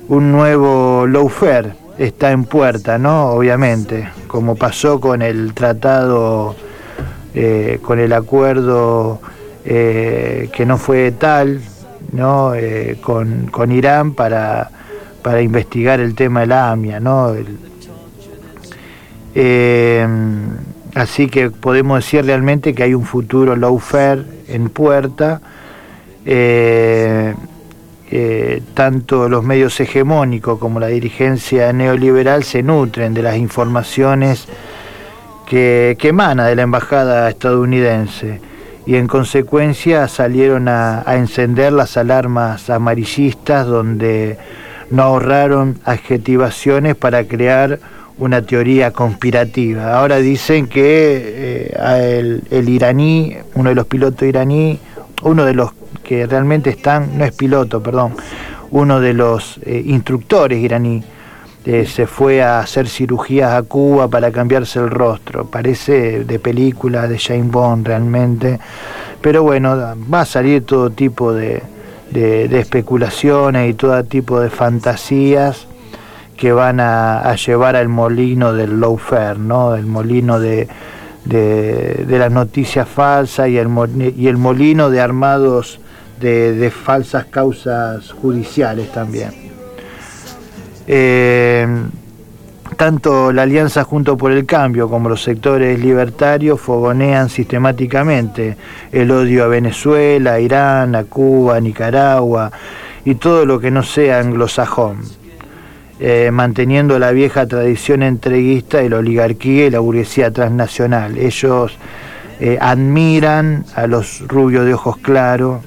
Un 0.08 0.32
nuevo 0.32 1.06
lawfare 1.06 1.74
está 1.98 2.32
en 2.32 2.46
puerta, 2.46 2.98
¿no? 2.98 3.32
Obviamente, 3.32 4.10
como 4.28 4.56
pasó 4.56 5.00
con 5.02 5.22
el 5.22 5.54
tratado 5.54 6.56
eh, 7.34 7.80
con 7.82 8.00
el 8.00 8.14
acuerdo 8.14 9.20
eh, 9.66 10.50
que 10.54 10.66
no 10.66 10.78
fue 10.78 11.12
tal, 11.12 11.62
¿no? 12.14 12.54
Con, 13.02 13.72
Irán 13.72 14.14
para, 14.14 14.70
para, 15.22 15.42
investigar 15.42 16.00
el 16.00 16.16
tema 16.16 16.42
de 16.42 16.48
la 16.48 16.72
AMIA, 16.72 17.00
¿no? 17.00 17.34
Así 20.96 21.28
que 21.28 21.52
podemos 21.52 22.04
decir 22.04 22.26
realmente 22.26 22.74
que 22.74 22.84
hay 22.84 22.94
un 22.94 23.06
futuro 23.06 23.56
lawfare 23.56 24.24
en 24.48 24.70
puerta. 24.70 25.42
tanto 28.74 29.30
los 29.30 29.44
medios 29.44 29.80
hegemónicos 29.80 30.60
como 30.60 30.80
la 30.80 30.88
dirigencia 30.88 31.72
neoliberal 31.74 32.44
se 32.44 32.64
nutren 32.64 33.14
de 33.14 33.22
las 33.22 33.38
informaciones 33.38 34.48
que, 35.48 35.98
emana 36.04 36.46
de 36.46 36.56
la 36.56 36.64
embajada 36.64 37.30
estadounidense 37.30 38.42
y 38.86 38.96
en 38.96 39.08
consecuencia 39.08 40.08
salieron 40.08 40.68
a, 40.68 41.04
encender 41.08 41.74
las 41.74 41.98
alarmas 41.98 42.70
amarillistas 42.70 43.66
donde 43.66 44.38
no 44.92 45.04
ahorraron 45.04 45.80
adjetivaciones 45.86 46.96
para 46.96 47.24
crear 47.26 47.80
una 48.20 48.42
teoría 48.42 48.92
conspirativa. 48.92 49.98
Ahora 49.98 50.18
dicen 50.18 50.68
que 50.68 51.72
eh, 51.76 52.42
el, 52.50 52.70
iraní, 52.70 53.38
uno 53.56 53.70
de 53.70 53.76
los 53.76 53.86
pilotos 53.86 54.28
iraní, 54.28 54.80
uno 55.24 55.46
de 55.46 55.54
los 55.54 55.72
que 56.04 56.26
realmente 56.26 56.70
están, 56.72 57.18
no 57.18 57.26
es 57.26 57.34
piloto, 57.34 57.82
perdón, 57.82 58.16
uno 58.72 59.00
de 59.00 59.14
los 59.14 59.60
eh, 59.64 59.84
instructores 59.86 60.60
iraní, 60.60 61.04
eh, 61.66 61.86
se 61.86 62.08
fue 62.08 62.42
a 62.42 62.60
hacer 62.60 62.88
cirugías 62.88 63.52
a 63.52 63.62
Cuba 63.64 64.08
para 64.08 64.32
cambiarse 64.32 64.80
el 64.80 64.90
rostro. 64.90 65.46
Parece 65.46 66.24
de 66.24 66.40
película 66.40 67.08
de 67.08 67.20
Jane 67.20 67.44
Bond 67.44 67.86
realmente. 67.86 68.58
Pero 69.22 69.44
bueno, 69.44 69.76
va 70.12 70.22
a 70.22 70.26
salir 70.26 70.66
todo 70.66 70.90
tipo 70.92 71.34
de, 71.34 71.62
especulaciones 72.14 73.70
y 73.70 73.74
todo 73.74 74.02
tipo 74.06 74.40
de 74.40 74.50
fantasías 74.50 75.68
que 76.38 76.52
van 76.54 76.80
a, 76.80 77.36
llevar 77.36 77.76
al 77.76 77.90
molino 77.90 78.54
del 78.54 78.80
lawfare, 78.80 79.40
¿no? 79.40 79.76
El 79.76 79.86
molino 79.86 80.40
de, 80.40 80.68
de, 81.26 82.06
las 82.08 82.32
noticias 82.32 82.88
falsas 82.88 83.50
y 83.50 83.58
el, 83.58 83.68
y 84.16 84.28
el 84.28 84.38
molino 84.38 84.90
de 84.90 85.02
armados 85.02 85.82
de 86.20 86.72
falsas 86.72 87.26
causas 87.26 88.12
judiciales 88.12 88.92
también. 88.92 89.48
Eh, 90.88 91.68
tanto 92.78 93.34
la 93.34 93.42
Alianza 93.42 93.84
Junto 93.84 94.18
por 94.18 94.32
el 94.32 94.46
Cambio 94.46 94.90
como 94.90 95.10
los 95.10 95.22
sectores 95.22 95.80
libertarios 95.80 96.62
fogonean 96.62 97.30
sistemáticamente 97.30 98.56
el 98.92 99.12
odio 99.12 99.44
a 99.44 99.48
Venezuela, 99.48 100.34
a 100.34 100.40
Irán, 100.40 100.96
a 100.96 101.04
Cuba, 101.04 101.58
a 101.58 101.60
Nicaragua 101.60 102.52
y 103.04 103.16
todo 103.16 103.46
lo 103.46 103.60
que 103.60 103.72
no 103.72 103.84
sea 103.84 104.20
anglosajón, 104.20 105.00
eh, 106.00 106.30
manteniendo 106.32 107.00
la 107.00 107.12
vieja 107.12 107.48
tradición 107.48 108.04
entreguista 108.04 108.78
de 108.78 108.90
la 108.90 108.98
oligarquía 108.98 109.66
y 109.66 109.72
la 109.72 109.80
burguesía 109.80 110.30
transnacional. 110.30 111.18
Ellos 111.18 111.76
eh, 112.40 112.60
admiran 112.62 113.66
a 113.74 113.88
los 113.88 114.20
rubios 114.28 114.68
de 114.68 114.76
ojos 114.76 114.98
claros 114.98 115.64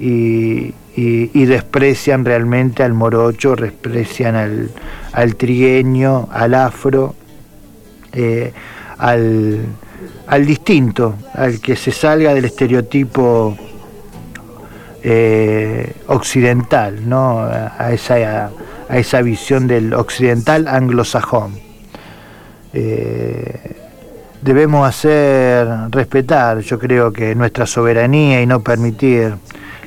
y, 0.00 0.74
desprecian 1.46 2.24
realmente 2.24 2.82
al 2.82 2.92
morocho, 2.92 3.54
desprecian 3.54 4.34
al, 5.12 5.36
trigueño, 5.36 6.28
al 6.32 6.54
afro, 6.54 7.14
eh, 8.12 8.52
al, 8.98 9.66
distinto, 10.44 11.14
al 11.34 11.60
que 11.60 11.76
se 11.76 11.92
salga 11.92 12.34
del 12.34 12.46
estereotipo 12.46 13.56
occidental, 16.08 17.08
¿no? 17.08 17.40
a, 17.40 17.92
esa, 17.92 18.50
a 18.92 18.98
esa 18.98 19.22
visión 19.22 19.66
del 19.66 19.94
occidental 19.94 20.68
anglosajón. 20.68 21.54
Eh, 22.74 23.74
debemos 24.42 24.86
hacer 24.86 25.66
respetar, 25.90 26.58
yo 26.58 26.78
creo 26.78 27.10
que 27.10 27.34
nuestra 27.34 27.64
soberanía 27.64 28.42
y 28.42 28.46
no 28.46 28.60
permitir 28.60 29.32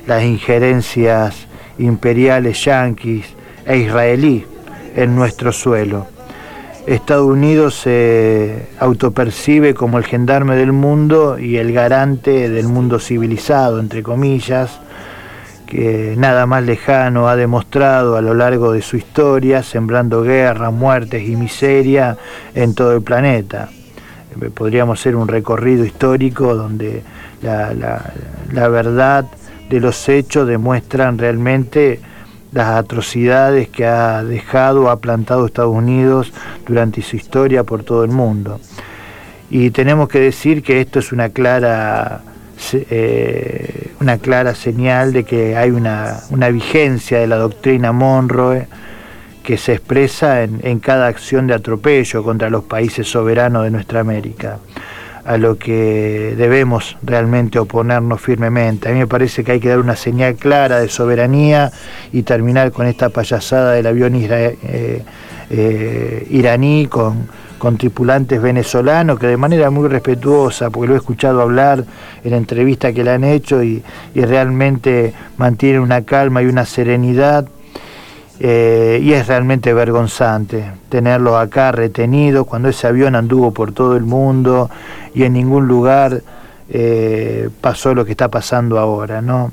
las 0.08 0.24
injerencias 0.24 1.46
imperiales 1.78 2.64
yanquis 2.64 3.26
e 3.64 3.78
israelí 3.78 4.44
en 4.96 5.14
nuestro 5.14 5.52
suelo. 5.52 6.08
Estados 6.88 7.26
Unidos 7.26 7.76
se 7.76 8.70
autopercibe 8.80 9.72
como 9.74 9.98
el 9.98 10.04
gendarme 10.04 10.56
del 10.56 10.72
mundo 10.72 11.38
y 11.38 11.58
el 11.58 11.72
garante 11.72 12.50
del 12.50 12.66
mundo 12.66 12.98
civilizado, 12.98 13.78
entre 13.78 14.02
comillas, 14.02 14.80
que 15.66 16.14
nada 16.16 16.46
más 16.46 16.62
lejano 16.62 17.28
ha 17.28 17.36
demostrado 17.36 18.16
a 18.16 18.22
lo 18.22 18.34
largo 18.34 18.72
de 18.72 18.82
su 18.82 18.96
historia, 18.96 19.62
sembrando 19.62 20.22
guerras, 20.22 20.72
muertes 20.72 21.28
y 21.28 21.36
miseria 21.36 22.16
en 22.54 22.74
todo 22.74 22.94
el 22.94 23.02
planeta. 23.02 23.68
Podríamos 24.54 25.00
hacer 25.00 25.16
un 25.16 25.28
recorrido 25.28 25.84
histórico 25.84 26.54
donde 26.54 27.02
la, 27.42 27.72
la 28.52 28.68
verdad 28.68 29.26
de 29.68 29.80
los 29.80 30.08
hechos 30.08 30.46
demuestran 30.46 31.18
realmente 31.18 32.00
las 32.52 32.68
atrocidades 32.68 33.68
que 33.68 33.86
ha 33.86 34.22
dejado, 34.24 34.88
ha 34.88 35.00
plantado 35.00 35.46
Estados 35.46 35.74
Unidos 35.74 36.32
durante 36.66 37.02
su 37.02 37.16
historia 37.16 37.64
por 37.64 37.82
todo 37.82 38.04
el 38.04 38.10
mundo. 38.10 38.60
Y 39.50 39.70
tenemos 39.70 40.08
que 40.08 40.20
decir 40.20 40.62
que 40.62 40.80
esto 40.80 40.98
es 40.98 41.12
una 41.12 41.28
clara, 41.28 42.22
eh, 42.72 43.92
una 44.00 44.18
clara 44.18 44.54
señal 44.54 45.12
de 45.12 45.24
que 45.24 45.56
hay 45.56 45.70
una, 45.70 46.20
vigencia 46.52 47.18
de 47.18 47.26
la 47.26 47.36
doctrina 47.36 47.92
Monroe 47.92 48.66
que 49.42 49.56
se 49.58 49.74
expresa 49.74 50.42
en, 50.42 50.80
cada 50.80 51.06
acción 51.06 51.46
de 51.46 51.54
atropello 51.54 52.24
contra 52.24 52.50
los 52.50 52.64
países 52.64 53.08
soberanos 53.08 53.64
de 53.64 53.70
nuestra 53.70 54.00
América 54.00 54.58
a 55.24 55.38
lo 55.38 55.58
que 55.58 56.34
debemos 56.36 56.96
realmente 57.02 57.58
oponernos 57.58 58.20
firmemente. 58.20 58.88
A 58.88 58.92
mí 58.92 59.00
me 59.00 59.08
parece 59.08 59.42
que 59.42 59.52
hay 59.52 59.60
que 59.60 59.68
dar 59.68 59.80
una 59.80 59.96
señal 59.96 60.36
clara 60.36 60.78
de 60.78 60.88
soberanía 60.88 61.72
y 62.12 62.22
terminar 62.22 62.70
con 62.70 62.86
esta 62.86 63.08
payasada 63.08 63.72
del 63.72 63.88
avión 63.88 64.14
eh, 64.14 65.02
eh, 65.50 66.26
iraní 66.30 66.86
con, 66.86 67.28
con 67.58 67.76
tripulantes 67.76 68.40
venezolanos 68.40 69.18
que 69.18 69.26
de 69.26 69.36
manera 69.36 69.70
muy 69.70 69.88
respetuosa, 69.88 70.70
porque 70.70 70.88
lo 70.88 70.94
he 70.94 70.98
escuchado 70.98 71.40
hablar 71.40 71.84
en 72.24 72.34
entrevistas 72.34 72.92
que 72.92 73.04
le 73.04 73.10
han 73.10 73.24
hecho 73.24 73.62
y, 73.62 73.82
y 74.14 74.20
realmente 74.22 75.14
mantienen 75.36 75.80
una 75.80 76.02
calma 76.02 76.42
y 76.42 76.46
una 76.46 76.64
serenidad 76.64 77.48
eh, 78.38 79.00
y 79.02 79.14
es 79.14 79.26
realmente 79.28 79.72
vergonzante 79.72 80.70
tenerlo 80.90 81.38
acá 81.38 81.72
retenido 81.72 82.44
cuando 82.44 82.68
ese 82.68 82.86
avión 82.86 83.14
anduvo 83.14 83.52
por 83.52 83.72
todo 83.72 83.96
el 83.96 84.04
mundo 84.04 84.68
y 85.14 85.22
en 85.22 85.32
ningún 85.32 85.66
lugar 85.66 86.20
eh, 86.68 87.48
pasó 87.62 87.94
lo 87.94 88.04
que 88.04 88.10
está 88.10 88.28
pasando 88.28 88.78
ahora, 88.78 89.22
¿no? 89.22 89.52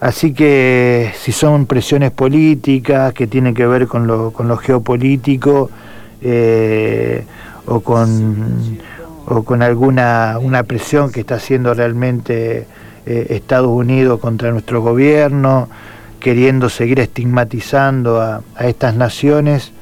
Así 0.00 0.32
que 0.32 1.12
si 1.18 1.32
son 1.32 1.66
presiones 1.66 2.12
políticas 2.12 3.12
que 3.14 3.26
tienen 3.26 3.52
que 3.52 3.66
ver 3.66 3.88
con 3.88 4.06
lo, 4.06 4.30
con 4.32 4.46
lo 4.46 4.58
geopolítico 4.58 5.70
eh, 6.24 7.24
o, 7.66 7.80
con, 7.80 8.78
o 9.26 9.44
con 9.44 9.62
alguna 9.62 10.38
una 10.40 10.64
presión 10.64 11.12
que 11.12 11.20
está 11.20 11.36
haciendo 11.36 11.74
realmente 11.74 12.66
Estados 13.06 13.68
Unidos 13.68 14.18
contra 14.18 14.50
nuestro 14.50 14.80
gobierno, 14.80 15.68
queriendo 16.24 16.70
seguir 16.70 17.00
estigmatizando 17.00 18.18
a, 18.18 18.42
estas 18.60 18.94
naciones, 18.94 19.72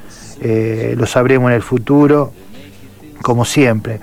eh, 0.41 0.97
lo 0.99 1.07
sabremos 1.07 1.51
en 1.51 1.55
el 1.55 1.63
futuro, 1.63 2.33
como 3.23 3.45
siempre. 3.45 4.01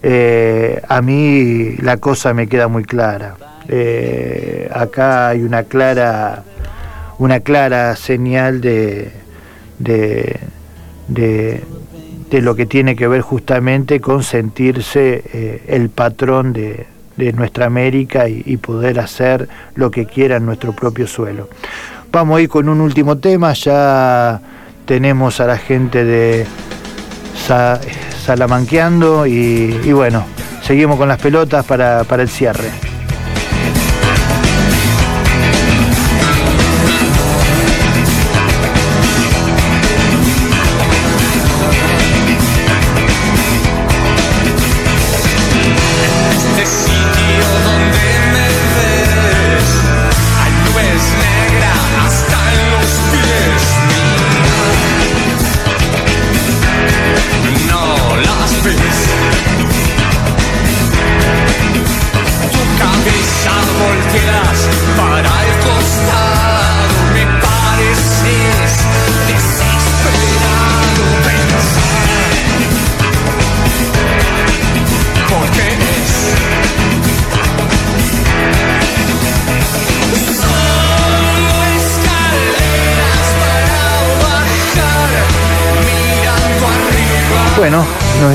Eh, 0.00 0.80
a 0.88 1.02
mí 1.02 1.74
la 1.78 1.96
cosa 1.96 2.32
me 2.32 2.46
queda 2.46 2.68
muy 2.68 2.84
clara. 2.84 3.34
Eh, 3.66 4.70
acá 4.72 5.30
hay 5.30 5.42
una 5.42 5.64
clara, 5.64 6.44
una 7.18 7.40
clara 7.40 7.96
señal 7.96 8.60
de, 8.60 9.10
de, 11.08 11.62
lo 12.30 12.56
que 12.56 12.66
tiene 12.66 12.96
que 12.96 13.06
ver 13.06 13.20
justamente 13.20 14.00
con 14.00 14.24
sentirse 14.24 15.62
el 15.68 15.88
patrón 15.88 16.52
de, 16.52 16.86
de 17.16 17.32
nuestra 17.32 17.66
América 17.66 18.28
y, 18.28 18.56
poder 18.56 18.98
hacer 19.00 19.48
lo 19.74 19.90
que 19.90 20.06
quiera 20.06 20.36
en 20.36 20.46
nuestro 20.46 20.72
propio 20.72 21.06
suelo. 21.06 21.48
Vamos 22.10 22.38
a 22.38 22.42
ir 22.42 22.48
con 22.48 22.68
un 22.68 22.80
último 22.80 23.18
tema, 23.18 23.52
ya 23.52 24.40
tenemos 24.84 25.40
a 25.40 25.46
la 25.46 25.58
gente 25.58 26.04
de 26.04 26.46
Salamanqueando 28.24 29.26
y, 29.26 29.92
bueno, 29.92 30.24
seguimos 30.62 30.96
con 30.96 31.08
las 31.08 31.20
pelotas 31.20 31.64
para, 31.64 32.04
para 32.04 32.22
el 32.22 32.28
cierre. 32.28 32.83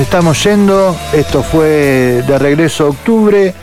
Estamos 0.02 0.42
yendo. 0.44 0.96
Esto 1.12 1.42
fue 1.42 2.22
de 2.26 2.38
regreso 2.38 2.86
a 2.86 2.88
octubre. 2.90 3.54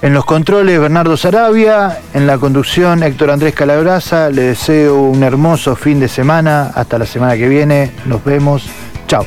En 0.00 0.14
los 0.14 0.24
controles 0.24 0.78
Bernardo 0.80 1.16
Sarabia, 1.16 1.98
en 2.14 2.26
la 2.26 2.38
conducción 2.38 3.02
Héctor 3.02 3.30
Andrés 3.30 3.54
Calabraza. 3.54 4.30
Le 4.30 4.42
deseo 4.42 5.02
un 5.02 5.22
hermoso 5.22 5.76
fin 5.76 6.00
de 6.00 6.08
semana. 6.08 6.72
Hasta 6.74 6.98
la 6.98 7.06
semana 7.06 7.36
que 7.36 7.48
viene. 7.48 7.92
Nos 8.06 8.24
vemos. 8.24 8.68
Chao. 9.06 9.24